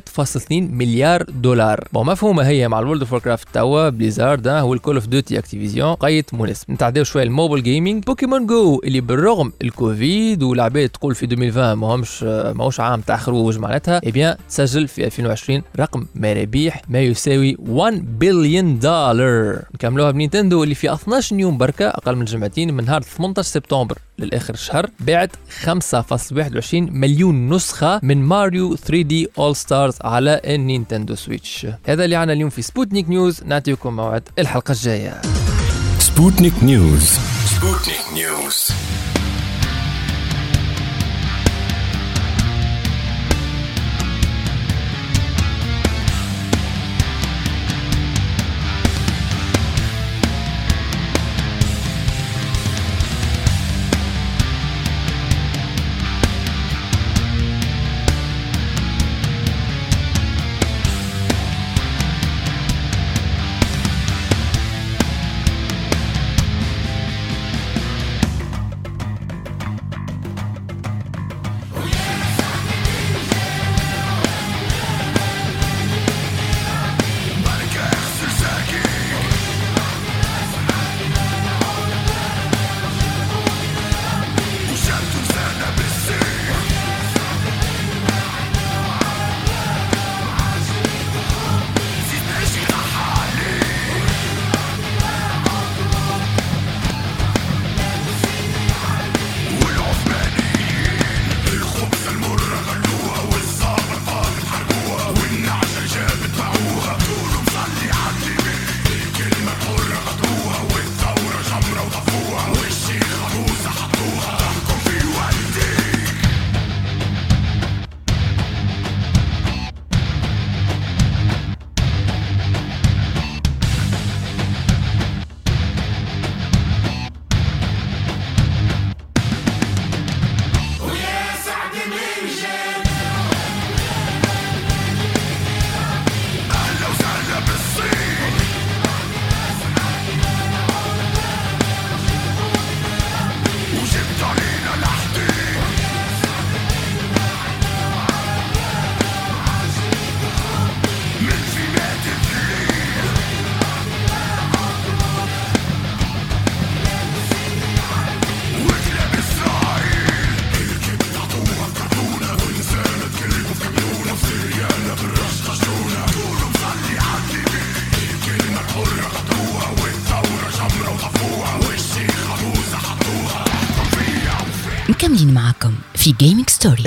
[0.52, 1.88] مليار دولار.
[1.94, 5.40] bon مفهومة هي مع ال World of Warcraft توا Blizzard هو ال Call of Duty
[5.40, 11.16] Activision قيت مناسب نتعداو شوية ال mobile gaming Pokémon Go اللي بالرغم الكوفيد والعباد تقول
[11.16, 16.82] في 2020 ماهمش ماهوش عام تاع خروج معناتها eh bien تسجل في 2020 رقم مرابيح
[16.90, 20.61] ما يساوي 1 بليون دولار نكملوها ب Nintendo.
[20.64, 25.32] اللي في 12 يوم بركة أقل من جمعتين من نهار 18 سبتمبر للآخر الشهر باعت
[25.66, 31.68] 5.21 مليون نسخة من Mario 3D All-Stars على ال Nintendo Switch.
[31.86, 35.22] هذا اللي عنا اليوم في Spotnik News نعطيكم موعد الحلقة الجاية.
[36.00, 37.10] سبوتنيك نيوز.
[37.46, 38.68] سبوتنيك نيوز.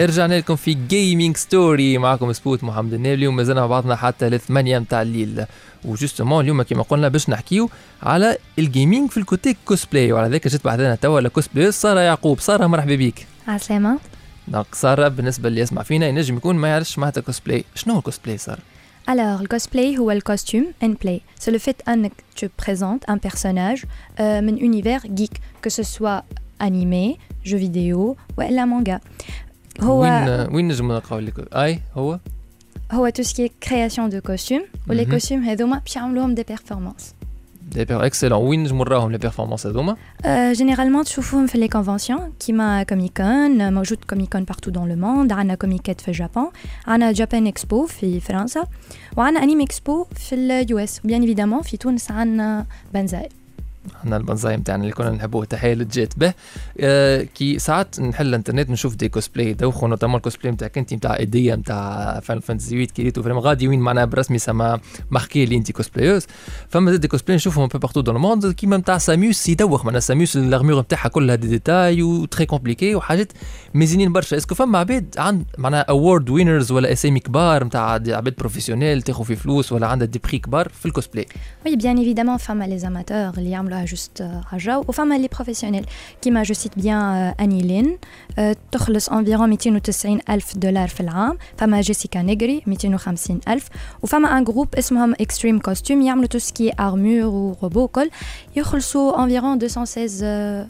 [0.05, 5.03] رجعنا لكم في Gaming Story معكم سبوت محمد النابلي ومازلنا مع بعضنا حتى لثمانية متاع
[5.03, 5.45] الليل.
[5.85, 7.71] و justement اليوم كما قلنا باش نحكيو
[8.03, 12.41] على ال gaming في ال côté cosplay وعلى ذاك جيت بعدنا توا لكوسبلاي سارة يعقوب.
[12.41, 13.27] سارة مرحبا بك.
[13.49, 13.99] عسلامة.
[14.49, 18.39] donc سارة بالنسبة اللي يسمع فينا ينجم يكون ما يعرفش معناتها كوسبلاي شنو هو الكوسبلاي
[18.39, 18.61] سارة؟
[19.07, 23.19] Alors, le cosplay ou le costume and play, c'est le fait que tu présentes un
[23.19, 23.81] personnage
[24.19, 26.25] euh, un univers geek, que ce soit
[26.59, 28.97] animé, jeu vidéo ou la manga.
[29.82, 32.20] هو وين وين نجم نلقاو لك اي هو
[32.92, 35.12] هو tout ce qui est création de costumes les Mhm.
[35.16, 37.04] costumes هذوما باش يعملوهم des performances.
[37.72, 42.84] دايبر اكسلون وين نجمو نراهم لي بيرفورمانس هذوما Euh, généralement تشوفوهم في les conventions كيما
[42.92, 46.48] Comic Con موجود Comic Con partout dans le monde عندنا Comic Con في اليابان
[46.88, 48.66] عندنا Japan Expo في فرنسا
[49.18, 53.30] وعندنا Anime Expo في اليو اس بيان ايفيدامون في تونس عندنا بنزاي
[54.03, 55.45] عندنا البنزاي نتاعنا اللي كنا نحبوه.
[55.45, 56.35] تحية للجيت به.
[56.81, 61.57] آه كي ساعات نحل الانترنت نشوف دي كوسبلاي دوخو نوتامون الكوسبلاي نتاعك انت نتاع ايديا
[61.57, 65.73] نتاع فان فانتسي 8 كي ريتو فريمون غادي وين؟ معناها برسمي سما ماركي اللي انت
[65.73, 66.27] كوسبلايوز
[66.69, 70.37] فما زاد دي كوسبلاي نشوفهم بو بارتو دون الموند كيما نتاع ساميوس يدوخ معناها ساميوس
[70.37, 73.33] الارمور نتاعها كلها دي ديتاي وتري كومبليكي وحاجات
[73.75, 74.37] مزينين برشا.
[74.37, 79.37] اسكو فما عباد عند معناها اوورد وينرز ولا اسامي كبار نتاع عباد بروفيسيونيل تاخذ في
[79.37, 81.27] فلوس ولا عندها دي بري كبار في الكوسبلاي
[81.85, 85.86] bien évidemment, femme les amateurs, اللي يعملوها juste euh, رجاو وفما les professionnels
[86.22, 87.98] كيما جو سيت بيان اني لين
[88.72, 93.70] تخلص environ 290 ألف دولار في العام فما جيسيكا نيجري 250 ألف
[94.02, 98.10] وفما ان جروب اسمهم اكستريم كوستيوم يعملوا تو سكي ارمور وروبو كل
[98.56, 100.68] يخلصوا environ 216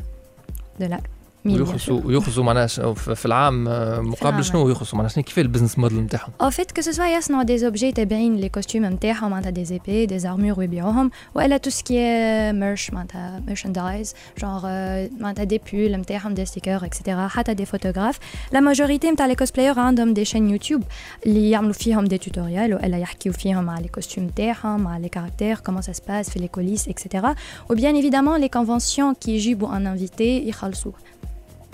[0.79, 1.12] دولار ميل bien sûr.
[1.45, 4.41] ويخلصوا ويخلصوا معناها ش- في في العام آه، مقابل العام.
[4.41, 7.61] شنو يخلصوا معناها شنو كيف البزنس موديل نتاعهم En fait, que ce soit يصنعوا des
[7.71, 11.93] objets تابعين les costumes نتاعهم معناتها des épées, des armures ويبيعوهم والا tout ce qui
[11.93, 14.07] est merch معناتها merchandise
[14.41, 18.19] genre euh, معناتها des pulls نتاعهم des stickers etc حتى des photographes
[18.53, 20.83] la majorité نتاع les cosplayers عندهم des chaînes YouTube
[21.25, 25.61] اللي يعملوا فيهم des tutoriels والا يحكيو فيهم على les costumes نتاعهم على les caractères
[25.69, 27.25] comment ça se passe في les coulisses etc
[27.71, 30.91] ou bien évidemment les conventions qui يجيبوا un invité يخلصوا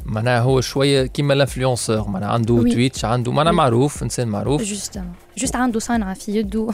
[0.05, 2.73] معناها هو شويه كيما الانفلونسور معناها عنده وي.
[2.73, 3.58] تويتش عنده معناها وي.
[3.58, 6.67] معروف انسان معروف justement juste عنده صنعة في يده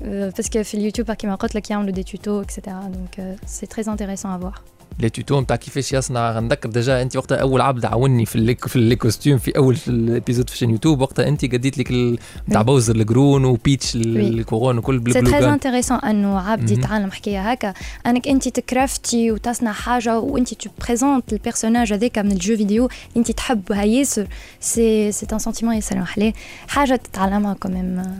[0.00, 4.38] باسكو في اليوتيوب كيما قلت لك يعملوا دي توتو اكسيتيرا دونك سي تري انتريسون ا
[4.38, 4.60] فوار
[4.99, 8.75] لي توتو نتاع كيفاش يصنع نذكر ديجا أنت وقتها أول عبد عاوني في اللي في
[8.75, 11.01] اللي كوستيوم في أول في الابيزود في يوتيوب.
[11.01, 12.61] وقتها أنت قديت لك نتاع.
[12.61, 13.95] بوزر القرون وبيتش.
[13.95, 16.71] الكورون وكل سي تري انتريسون انه عبد.
[16.71, 17.73] يتعلم حكاية هكا.
[18.05, 23.83] أنك أنت تكرافتي وتصنع حاجة وأنت تو بريزونت البيرسوناج هذاك من الجو فيديو أنت تحبها
[23.83, 24.27] ياسر.
[24.59, 26.33] سي سي ان سنتيمون ياسر محلاه
[26.67, 28.19] حاجة تتعلمها كوميم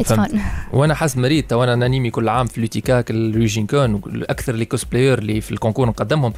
[0.00, 0.12] اتس.
[0.12, 0.40] فان
[0.72, 5.18] وأنا حاسس مريت تو أنا نانيمي كل عام في لوتيكاك الريجين كون أكثر لي كوسبلاير
[5.18, 6.32] اللي في الكونكور نقدمهم.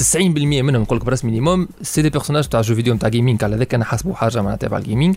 [0.00, 3.56] 90% منهم نقول لك برسم مينيموم سي دي بيرسوناج تاع جو فيديو نتاع جيمنج على
[3.56, 5.14] ذاك أنا حاسبه حاجة معناها تابع الجيمنج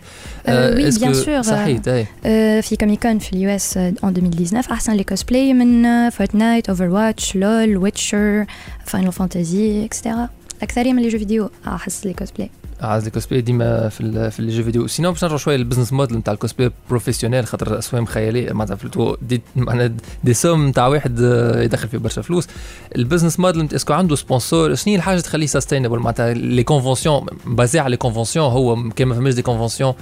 [0.47, 1.41] آه، وي، بيان سور.
[1.41, 6.69] صحيت اي Euh, في كوميكون في اليو إس ان 2019 أحسن لي كوسبلاي من فورتنايت
[6.69, 8.45] اوفر واتش لول ويتشر
[8.85, 12.49] Final Fantasy et cetera الاكثريه من les jeux vidéo أحس les cosplays
[12.81, 14.87] عايز الكوسبلاي ديما في في ال jeux vidéo.
[14.87, 18.75] Sinon باش نرجعوا شوية لل business model نتاع ال cosplay professionnel خاطر اسوام خياليه معناتها
[18.75, 19.91] فلتو des معناها
[20.23, 22.47] des sommes نتاع واحد آه، يدخل فيه برشا فلوس.
[22.95, 27.25] ال business model est-ce que عنده sponsor شنو هي الحاجة تخليه sustainable معناتها les conventions
[27.45, 29.93] basé على les conventions هو كان ما فماش des conventions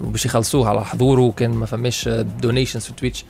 [0.00, 2.08] باش يخلصوه على حضوره كان ما فماش
[2.42, 3.24] donations في Twitch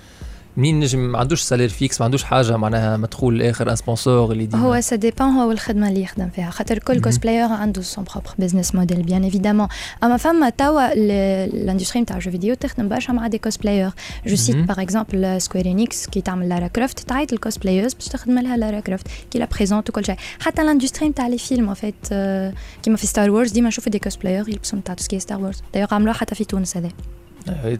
[0.57, 4.47] مين نجم؟ ما عندوش salaire fixe ما عندوش حاجة معناها مدخول الآخر un sponsor اللي
[4.47, 6.51] ديما هو ça dépend هو الخدمة اللي يخدم فيها.
[6.51, 7.01] خاطر كل.
[7.01, 9.69] cosplayer عنده son propre business model bien évidemment
[10.05, 13.91] أما فما توا ال industrie نتاع ال jeux vidéo تخدم برشا مع des cosplayers
[14.27, 14.57] je cite.
[14.57, 18.81] Par exemple Square Enix كي تعمل Lara Croft تعيط ال cosplayers باش تخدم لها Lara
[18.81, 20.17] Croft qui la présente وكل شيء.
[20.41, 22.09] حتى ال industrie نتاع les films en fait
[22.83, 25.41] كيما في Star Wars ديما نشوفوا des cosplayers يلبسوا نتاع tout ce qui est Star
[25.41, 26.89] Wars d'ailleurs عملوها حتى في تونس هذا.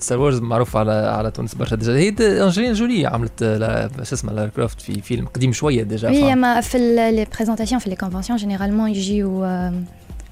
[0.01, 1.93] Star Wars معروف على على تونس برشا déjà.
[1.97, 2.09] هي
[2.45, 6.61] أنجلينا جولي عملت لا- شو اسمه Lara Croft في فيلم قديم شوية déjà فا- اما
[6.61, 9.41] في les présentations في les conventions généralement يجيو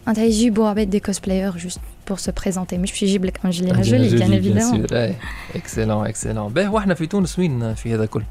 [0.07, 4.09] معناتها يجيبوا عباد des cosplayers juste pour se présenter مش باش يجيب لك انجلينا جولي
[4.11, 4.87] bien évidemment
[5.55, 8.23] excellent excellent باهي وإحنا في تونس وين في هذا كل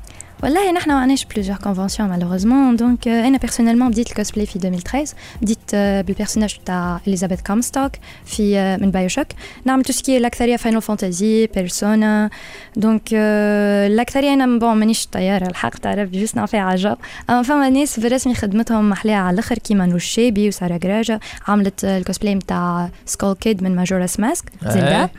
[0.44, 5.76] والله نحن ما عندناش plusieurs conventions malheureusement donc أنا personnellement بديت الكوسبلاي في 2013 بديت
[5.76, 7.92] بال personnage تاع Elizabeth Comstock
[8.26, 9.28] في من BioShock
[9.66, 12.30] نعمل tout ce qui est الاكثريه Final Fantasy Persona
[12.76, 16.98] donc الاكثريه أنا bon مانيش طياره الحق تعرف juste نعرف عجب
[17.30, 22.36] اما فما ناس بالرسمي خدمتهم محلاها على الآخر كيما نور الشابي وساره كراجه عملت الكوسبلاي
[22.36, 25.10] نتاع Skull Kid من Majora's Mask Zelda.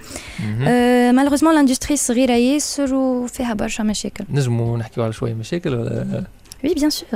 [1.12, 6.26] Malheureusement l'industrie صغيره ياسر وفيها برشا مشاكل نجموا نحكيو Soy Musical
[6.63, 7.07] Oui, bien sûr.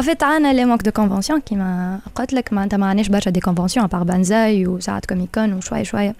[0.00, 3.08] en fait, on a les manques de conventions qui m'a قلت لك معناتها ما عندناش
[3.08, 6.14] برشا دي كونفونسيون ابار بانزاي وساعات كوميكون وشويه شويه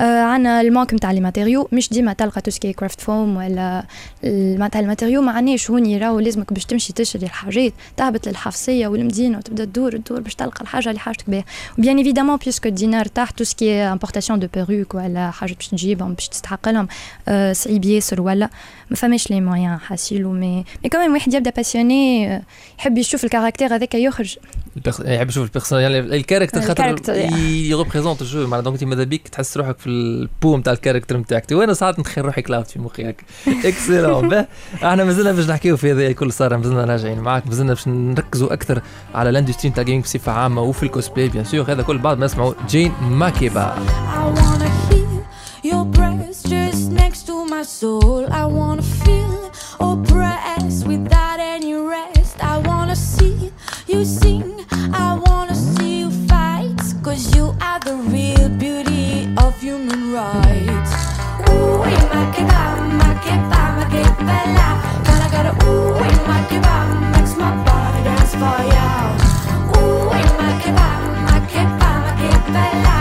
[0.00, 3.84] عندنا المانك نتاع لي ماتيريو مش ديما تلقى توسكي كرافت فوم ولا
[4.24, 9.64] معناتها الماتيريو ما عندناش هوني راهو لازمك باش تمشي تشري الحاجات تهبط للحفصيه والمدينه وتبدا
[9.64, 11.44] تدور تدور باش تلقى الحاجه اللي حاجتك بها
[11.78, 16.68] وبيان ايفيدامون بيسكو الدينار تحت توسكي امبورتاسيون دو بيروك ولا حاجه باش تجيبهم باش تستحق
[16.68, 16.88] لهم
[17.52, 18.48] صعيب ياسر ولا
[18.90, 21.91] ما فماش لي مويان حاسيلو مي مي كمان واحد يبدا باسيوني
[22.79, 24.37] يحب يشوف ال caractère هذاك يخرج.
[25.05, 28.47] يحب يشوف ال personne يعني ال character خاطر يغوبريزونت ال jeu.
[28.47, 31.51] معناتها donc ماذا بيك؟ تحس روحك في ال peau نتاع ال character نتاعك.
[31.51, 34.33] وأنا ساعات نتخيل روحي Cloud في مخي هكا excellent
[34.73, 38.81] إحنا مازلنا باش نحكيو في هذا الكل صار مازلنا راجعين معاك مازلنا باش نركزوا أكثر
[39.15, 41.97] على ال industrie نتاع ال gaming بصفة عامة وفي ال cosplay bien sûr هذا كل
[41.97, 43.75] بعد ما نسمعوا جين ماكيبا
[45.63, 46.12] Your breast just
[47.13, 48.25] next to my soul.
[48.31, 52.43] I wanna feel oppressed without any rest.
[52.43, 53.51] I wanna see
[53.85, 54.65] you sing.
[54.71, 56.81] I wanna see you fight.
[57.03, 60.93] Cause you are the real beauty of human rights.
[61.49, 61.77] Ooh,
[62.13, 64.77] my kebab, my kebab, my kebab.
[65.05, 65.93] Gotta, gotta, ooh,
[66.31, 68.89] my kebab makes my body dance for ya.
[69.77, 70.09] Ooh,
[70.41, 72.92] my kebab, my kebab,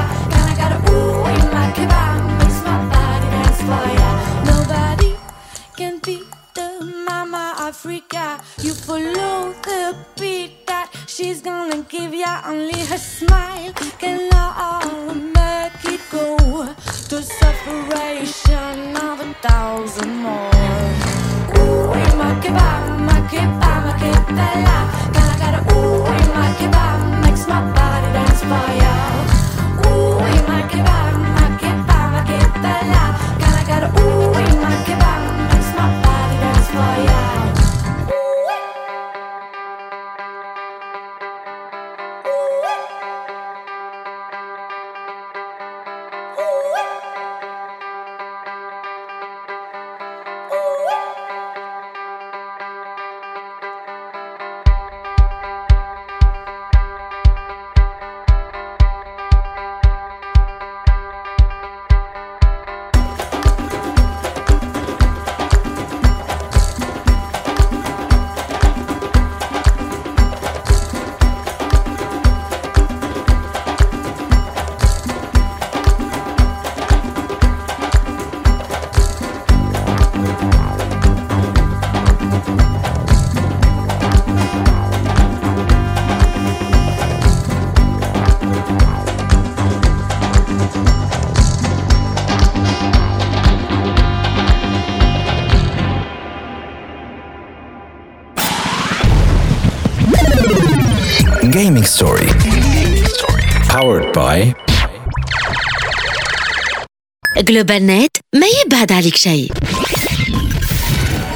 [107.42, 109.52] جلوبال نت ما يبعد عليك شيء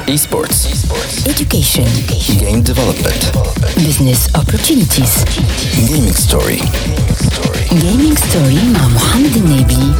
[0.07, 0.59] Esports.
[1.33, 1.87] Education.
[2.43, 3.21] Game Development.
[3.87, 5.13] Business opportunities.
[5.89, 6.61] Gaming Story.
[7.83, 9.93] Gaming story مع محمد النبي.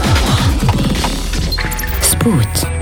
[2.02, 2.77] سبوت.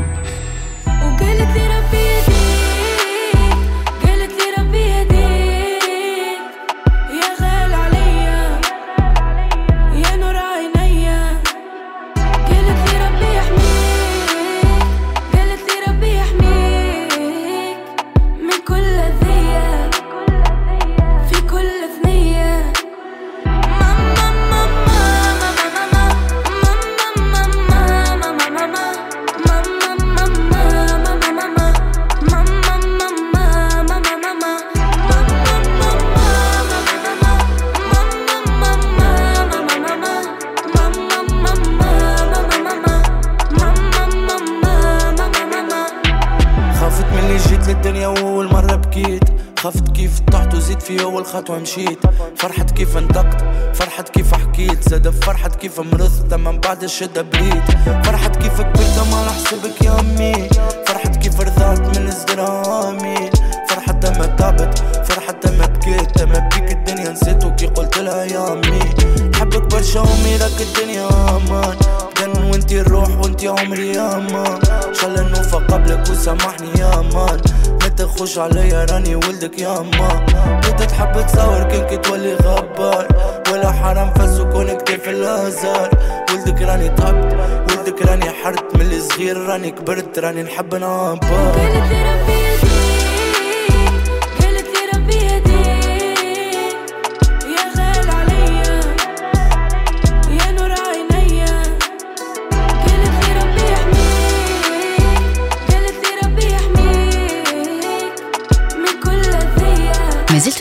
[50.85, 51.99] في أول خطوة مشيت.
[52.35, 54.89] فرحت كيف انطقت فرحت كيف حكيت.
[54.89, 57.63] زاد فرحت كيف مرضت من بعد الشدة بريت
[58.05, 60.49] فرحت كيف كبرت ما نحسبك يا أمي.
[60.87, 63.29] فرحت كيف رضعت من إزدرامي.
[63.69, 66.21] فرحت ما تعبت فرحت ما بكيت.
[66.23, 68.79] ما بكيك الدنيا نسيت وكي قلت لها يا أمي.
[69.35, 71.75] حبك برشا أمي راك الدنيا أمان.
[72.21, 74.59] جن وانتي الروح وانتي عمري يا مان
[74.93, 77.64] شال نوفى قبلك وسامحني يا مان ما
[77.97, 79.75] تخش عليا راني ولدك يا
[80.63, 83.07] كنت تحب تصور كان تولي غبار.
[83.51, 85.89] ولا حرام فسكون كتير الهزار
[86.31, 87.33] ولدك راني تعبت
[87.71, 88.75] ولدك راني حرت.
[88.75, 91.51] من الصغير راني كبرت راني نحب نعبر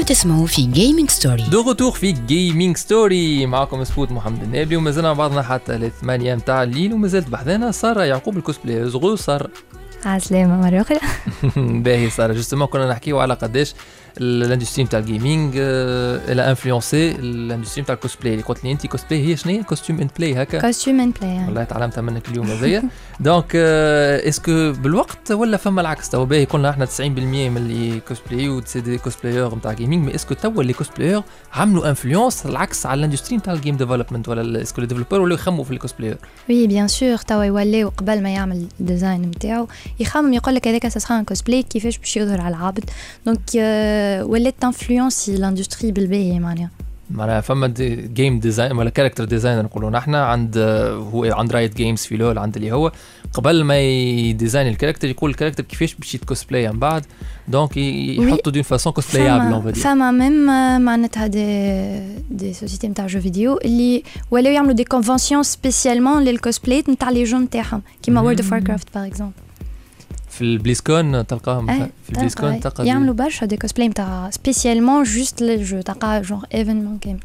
[0.05, 5.15] تسمعوا في Gaming Story de retour في Gaming Story معكم سبوت محمد النابلي ومازلنا مع
[5.15, 9.49] بعضنا حتى لثمانية متاع الليل ومازالت بحذانا سارة يعقوب ال cosplayer, re سارة.
[10.05, 10.99] عسلامة مرة أخرى
[11.83, 13.75] باهي سارة justement كنا نحكيو على قداش
[14.21, 19.53] الاندستري نتاع الجيمنج إلى انفلونسي الاندستري نتاع الكوسبلاي اللي قلت لي انت كوسبلاي هي شنو
[19.53, 22.83] هي costume and play هكا costume and play والله تعلمتها منك اليوم هذيا
[23.21, 28.49] donc est-ce que بالوقت ولا فما العكس؟ تو باهي قلنا إحنا 90% من les cosplays
[28.49, 32.87] و c'est des cosplayeurs نتاع gaming mais est-ce que توا les cosplayeurs عملوا انفلونس العكس
[32.87, 36.17] على الاندستري نتاع الجيم ديفلوبمنت ولا اسكو لي ديفلوبر ولا يخموا في الكوسبلايور
[36.49, 39.69] وي بيان سور توا يوليو قبل ما يعمل الديزاين نتاعو
[40.01, 42.91] يخمم يقول لك هذاك سا كوسبلاي كيفاش باش يظهر على العبد
[43.27, 43.41] دونك
[44.24, 46.70] ولات انفلونسي لاندستري بالباهي معناها
[47.12, 47.74] معناها فما
[48.14, 50.58] جيم ديزاين ولا كاركتر ديزاينر نقولوا نحن عند
[51.14, 52.92] هو عند رايت جيمز في لول عند اللي هو
[53.34, 57.06] قبل ما يديزاين الكاركتر يقول الكاركتر كيفاش باش يتكوسبلاي من بعد
[57.48, 60.46] دونك يحطوا دون فاسون كوسبلايابل فما ميم
[60.86, 62.00] معناتها دي
[62.32, 67.38] دي سوسيتي نتاع جو فيديو اللي ولاو يعملوا دي كونفونسيون سبيسيالمون للكوسبلاي نتاع لي جو
[67.38, 69.34] نتاعهم كيما وورد اوف كرافت باغ اكزومبل
[70.35, 75.03] في ال BlizzCon تلقاهم أي في ال BlizzCon تلقى يعملوا برشا des cosplays نتاع spécialement
[75.03, 77.21] juste لل jeu تلقى genre événement كامل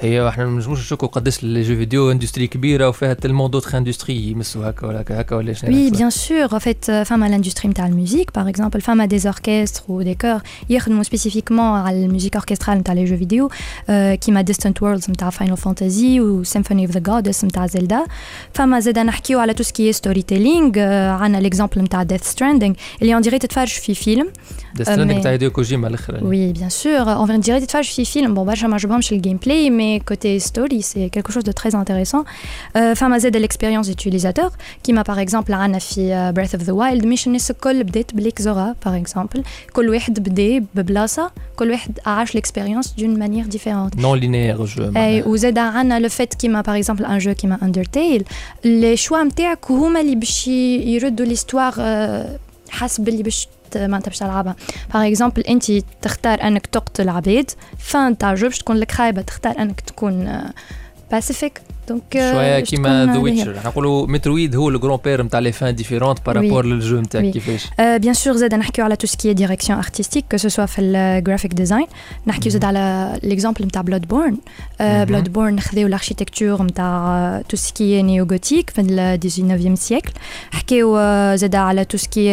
[0.00, 4.30] هي احنا ما نجموش نشوفوا قداش لي جو فيديو اندستري كبيره وفيها تلمون دوتر اندستري
[4.30, 8.48] يمسوا هكا ولا هكا ولا شنو وي بيان سور فيت فما لاندستري نتاع الموسيك باغ
[8.48, 10.40] اكزومبل فما دي اوركستر و دي كور
[10.70, 13.50] يخدموا سبيسيفيكمون على الموسيك اوركسترال نتاع لي جو فيديو
[14.20, 18.04] كيما ديستنت وورلدز نتاع فاينل فانتازي و سيمفوني اوف ذا جودس نتاع زيلدا
[18.52, 20.78] فما زاد نحكيو على تو سكي ستوري تيلينغ
[21.22, 24.28] عندنا ليكزومبل نتاع ديث ستراندينغ اللي اون ديري تتفرج في فيلم
[24.74, 28.44] ديث ستراندينغ نتاع هيديو كوجيما الاخر وي بيان سور اون ديري تتفرج في فيلم بون
[28.46, 32.24] برشا ما عجبهمش الجيم بلاي مي كوتي ستوري c'est quelque chose de très intéressant.
[32.76, 34.52] Euh, فما زاد l'expérience utilisateur
[34.84, 38.74] كيما par exemple عندنا في Breath of the Wild مش الناس الكل بدات بليك زورا
[38.88, 39.40] par exemple
[39.72, 44.00] كل واحد بدا ببلاصة كل واحد عاش l'expérience d'une manière différente.
[44.00, 44.96] Non linéaire jeu.
[44.96, 48.24] اي وزاد عندنا لو فات كيما par exemple un jeu كيما Undertale
[48.64, 51.74] لي شوا نتاعك هما اللي باش يردوا ليستوار
[52.70, 54.55] حسب اللي باش معناتها باش تلعبها.
[54.93, 58.13] باغ اكزومبل انت تختار انك تقتل عباد fin
[58.47, 60.41] باش تكون لك خايبة تختار انك تكون
[61.11, 66.18] باسيفيك دونك شويه كيما ذا ويتشر نقولوا مترويد هو الجرون بير نتاع لي فان ديفيرونت
[66.26, 70.66] بارابور للجو نتاعك كيفاش بيان سور زاد نحكيو على تو سكي ديريكسيون ارتستيك كو سوا
[70.66, 71.86] في الجرافيك ديزاين
[72.26, 74.36] نحكيو زاد على ليكزومبل نتاع بلاد بورن
[74.80, 80.12] بلاد بورن خذاو الاركيتكتور نتاع تو سكي نيو غوتيك في ال 19 سيكل
[80.52, 80.96] حكيو
[81.36, 82.26] زاد على تو سكي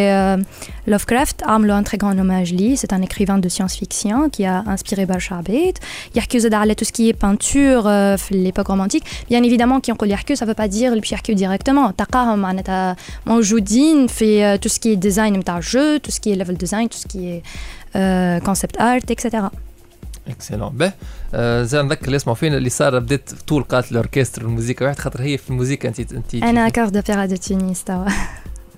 [0.89, 5.05] Lovecraft عملوا un très grand hommage ليه c'est un écrivain de science-fiction qui a inspiré
[5.05, 5.77] برشا عباد
[6.15, 10.11] يحكيو زاد على tout ce qui est peinture في l'époque romantique bien évidemment كي نقول
[10.11, 12.95] يحكيو ça veut pas dire اللي باش يحكيو directement تلقاهم معناتها
[13.25, 16.87] موجودين في tout ce qui est design نتاع الجو tout ce qui est level design
[16.87, 17.41] tout ce qui est
[17.95, 19.49] euh, concept art etc
[20.27, 20.93] اكسلون به
[21.33, 25.21] آه زي نذكر اللي يسمعوا فينا اللي صار بدات طول قالت الاوركستر والموسيقى واحد خاطر
[25.21, 28.05] هي في الموسيقى انت انت انا كار دوبيرا دو تونس توا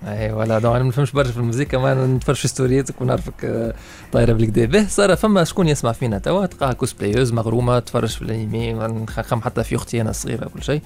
[0.06, 3.74] اي ولا donc أنا ما نفهمش برشا في الموسيقى ما نتفرج في stories اتك ونعرفك
[4.12, 8.31] طايرة بالكدا به سارة فما شكون يسمع فينا؟ توا تلقاها cosplayeuse مغرومة تفرج في ال
[8.31, 10.82] animé نخم حتى في أختي أنا الصغيرة كل شيء.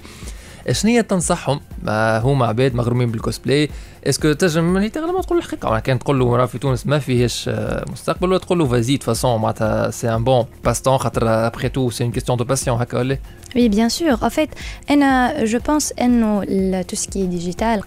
[0.71, 3.69] شنو تنصحهم هما عباد مغرومين بال cosplay
[4.03, 7.49] est-ce que تنجم هي تغلب تقول الحقيقة كان تقول له راه في تونس ما فيهش
[7.91, 12.03] مستقبل ولا تقول له vas-y, fonce معناتها c'est un bon passe-temps خاطر après tout c'est
[12.03, 13.17] une question de passion هكا ولا
[13.55, 14.13] Oui, bien sûr.
[14.21, 14.49] En fait,
[15.51, 16.43] je pense إنه
[16.89, 17.81] tout ce qui est digital.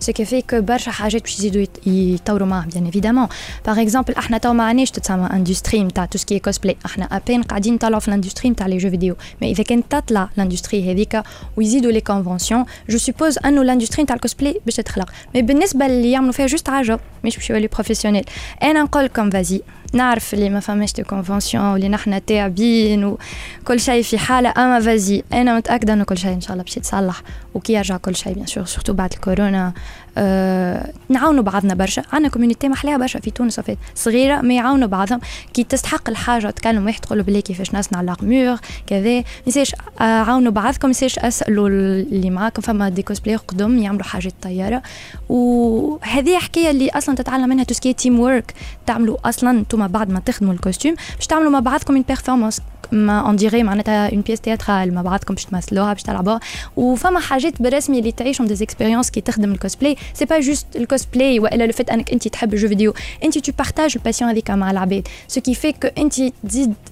[0.00, 3.28] Ce qui fait que برشا حاجات باش يزيدوا يتطوروا معاه bien évidemment.
[3.68, 6.74] Par exemple, إحنا تو ما عانيش تتسمى اندستري نتاع tout ce qui est cosplay.
[6.86, 9.14] إحنا أبين قاعدين نطلعوا في الاندستري نتاع لي جو فيديو.
[9.14, 11.22] Mais إذا كانت تطلع الاندستري هذيك
[11.57, 15.09] ويزيدوا لي كونفونسيون، جو سوبوز إنه الاندستري نتاع الكوسبلاي باش تتخلق.
[15.09, 18.25] Mais بالنسبة اللي يعملوا فيها جوست عجب مش باش يولي بروفيسيونيل.
[18.63, 19.61] أنا نقول لكم فازي
[19.92, 24.52] نعرف اللي ما فماش دي كونفونسيون واللي نحن تاعبين وكل شيء في حالة.
[24.56, 27.22] أما فازي أنا متأكدة إنه كل شيء إن شاء الله باش يتصلح
[27.54, 29.72] وكي يرجع كل شيء bien sûr surtout بعد الكورونا.
[30.18, 32.02] أه نعاونوا بعضنا برشا.
[32.12, 35.20] عندنا community محليها برشا في تونس وفي صغيرة ما يعاونوا بعضهم.
[35.54, 39.24] كي تستحق الحاجة تكلم واحد تقول له بلي كيفاش نصنع l'armure كذا.
[39.48, 42.62] نسيش عاونوا بعضكم نسيش أسألوا اللي معاكم.
[42.62, 44.82] فما des cosplay قدم يعملوا حاجات طيارة.
[45.28, 48.54] وهذه حكاية اللي أصلا تتعلم منها tout ce qui est teamwork
[48.86, 52.60] تعملوا أصلا أنتم بعد ما تخدموا ال costume باش تعملوا مع بعضكم une performance
[52.92, 56.40] ما on dirait معناتها une pièce théâtrale مع بعضكم باش تمثلوها باش تلعبوها
[56.76, 60.84] وفما حاجات بالرسمي اللي تعيشهم des expériences كي تخدم ال cosplay c'est pas juste ال
[60.84, 64.30] cosplay والا le fait انك انت تحب ال jeux vidéo انت tu partages ال passion
[64.30, 66.14] هذيك مع العباد ce qui fait que انت
[66.48, 66.74] تزيد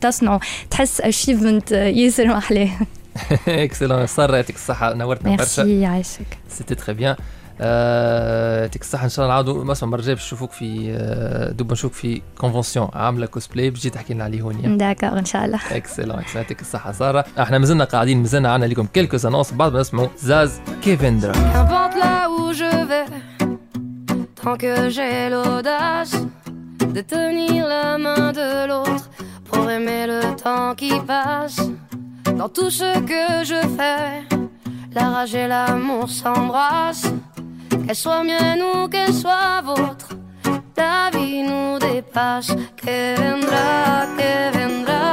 [0.00, 0.40] تصنعه
[0.70, 2.70] تحس achievement ياسر محلاه
[3.48, 5.62] excellent ساره يعطيك الصحة نورتنا برشا.
[5.62, 6.38] ميرسي يعيشك.
[6.48, 7.16] c'était très bien
[8.62, 9.04] يعطيك الصحة.
[9.04, 12.88] إن شاء الله نعاودوا مسمى المره الجايه باش نشوفوك في آه، دوبا نشوفك في convention
[12.92, 15.60] عاملة كوسبلاي باش تجي تحكي لنا عليه هون d'accord إن شاء الله.
[15.70, 16.92] excellent excellent يعطيك الصحة.
[16.92, 21.32] سارة إحنا مازلنا قاعدين مازلنا عندنا لكم quelques annonces بعد ما نسمعوا Zaz Qué vendrá
[24.44, 26.14] tant que j'ai l'audace
[26.96, 29.04] de tenir la main de l'autre
[29.54, 31.60] pour aimer le temps qui passe.
[32.36, 34.22] Dans tout ce que je fais,
[34.92, 37.12] la rage et l'amour s'embrassent.
[37.86, 40.08] Qu'elle soit mienne ou qu'elle soit vôtre,
[40.76, 42.52] la vie nous dépasse.
[42.76, 45.04] Que vendrá, que vendrá.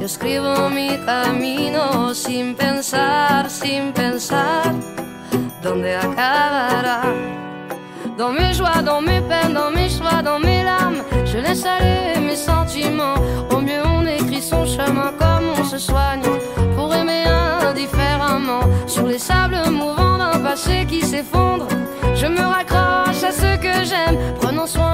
[0.00, 4.72] Yo escribo mi camino sin pensar, sin pensar
[5.62, 7.02] dónde acabará?
[8.18, 12.20] Dans mes joies, dans mes peines, dans mes choix, dans mes larmes, je laisse aller
[12.36, 13.14] sentiments.
[13.50, 16.22] Au mieux, on écrit son chemin comme on se soigne
[16.76, 17.24] pour aimer
[17.68, 18.62] indifféremment.
[18.86, 21.66] Sur les sables mouvants d'un passé qui s'effondre,
[22.14, 24.91] je me raccroche à ce que j'aime, prenons soin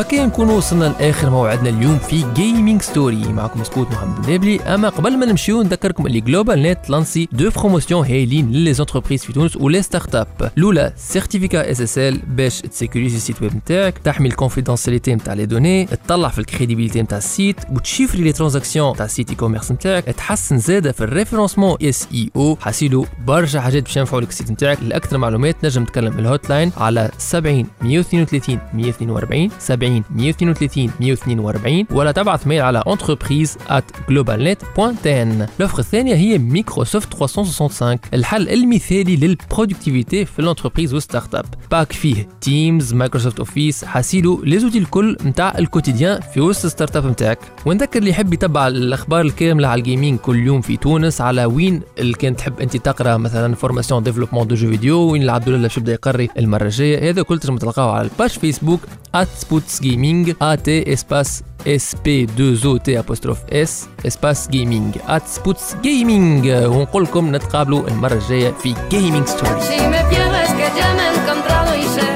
[0.00, 4.60] وهكا نكونوا وصلنا لآخر موعدنا اليوم في Gaming Story معكم Spot محمد النابلي.
[4.60, 9.32] أما قبل ما نمشيو نذكركم اللي GlobalNet lancé des promotions هايلين ل les entreprises في
[9.32, 14.28] تونس و les start-up الأولى certificat SSL باش ت sécuriser ال site web نتاعك تحمي
[14.28, 18.32] ال confidentialité نتاع les données تطلع في ال crédibilité نتاع ال site وت chiffrer les
[18.32, 23.82] transactions تاع ال site e-commerce نتاعك تحسن زاده في ال référencement SEO حاسيلو برشا حاجات
[23.82, 24.78] باش ينفعوا لك ال site نتاعك.
[24.82, 32.46] لأكثر معلومات نجم تكلم ال hotline على 70 132 142 70 132 142 ولا تبعث
[32.46, 40.24] mail على entreprise at globalnet.tn ال offre الثانية هي ميكروسوفت 365 الحل المثالي لل productivité
[40.24, 45.58] في ال entreprise وال start-up pack فيه Teams Microsoft Office حاسيلو les outils الكل نتاع
[45.58, 49.84] ال quotidien في وسط ال start-up نتاعك ونذكر اللي يحب يتبع الأخبار الكاملة على ال
[49.84, 54.46] gaming كل يوم في تونس على وين اللي كان تحب أنت تقرأ مثلا formation développement
[54.46, 57.10] de jeux vidéo وين العبد الله باش يبدا يقري المرة الجاية.
[57.10, 58.80] هذا كل تنجم تلقاوه على ال page Facebook
[59.40, 59.79] @Spot's
[60.92, 64.94] espace S P 2 O T apostrophe S espace gaming
[65.26, 70.68] @Spot's Gaming ونقول لكم نتقابلوا المره الجايه في Gaming Story Si me pierdo es que
[70.80, 72.06] ya me he encontrado y sé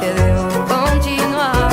[0.00, 1.72] que debo continuar.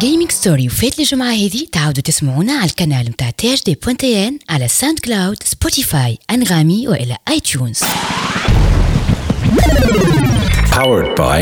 [0.00, 5.42] Gaming Story وفات الجمعة هذه تعاودوا تسمعونا على القناة متاع THD point TN على SoundCloud
[5.42, 7.80] Spotify Anghami والى iTunes
[10.72, 11.40] Powered by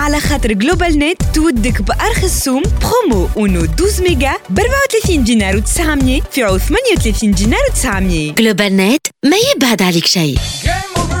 [0.00, 6.42] على خاطر GlobalNet تودك بأرخص سوم برومو اونو 12 ميجا ب 34 دينار و900 في
[6.42, 10.36] عوض 38 دينار و900 GlobalNet ما يبعد عليك شيء.
[10.64, 11.19] Game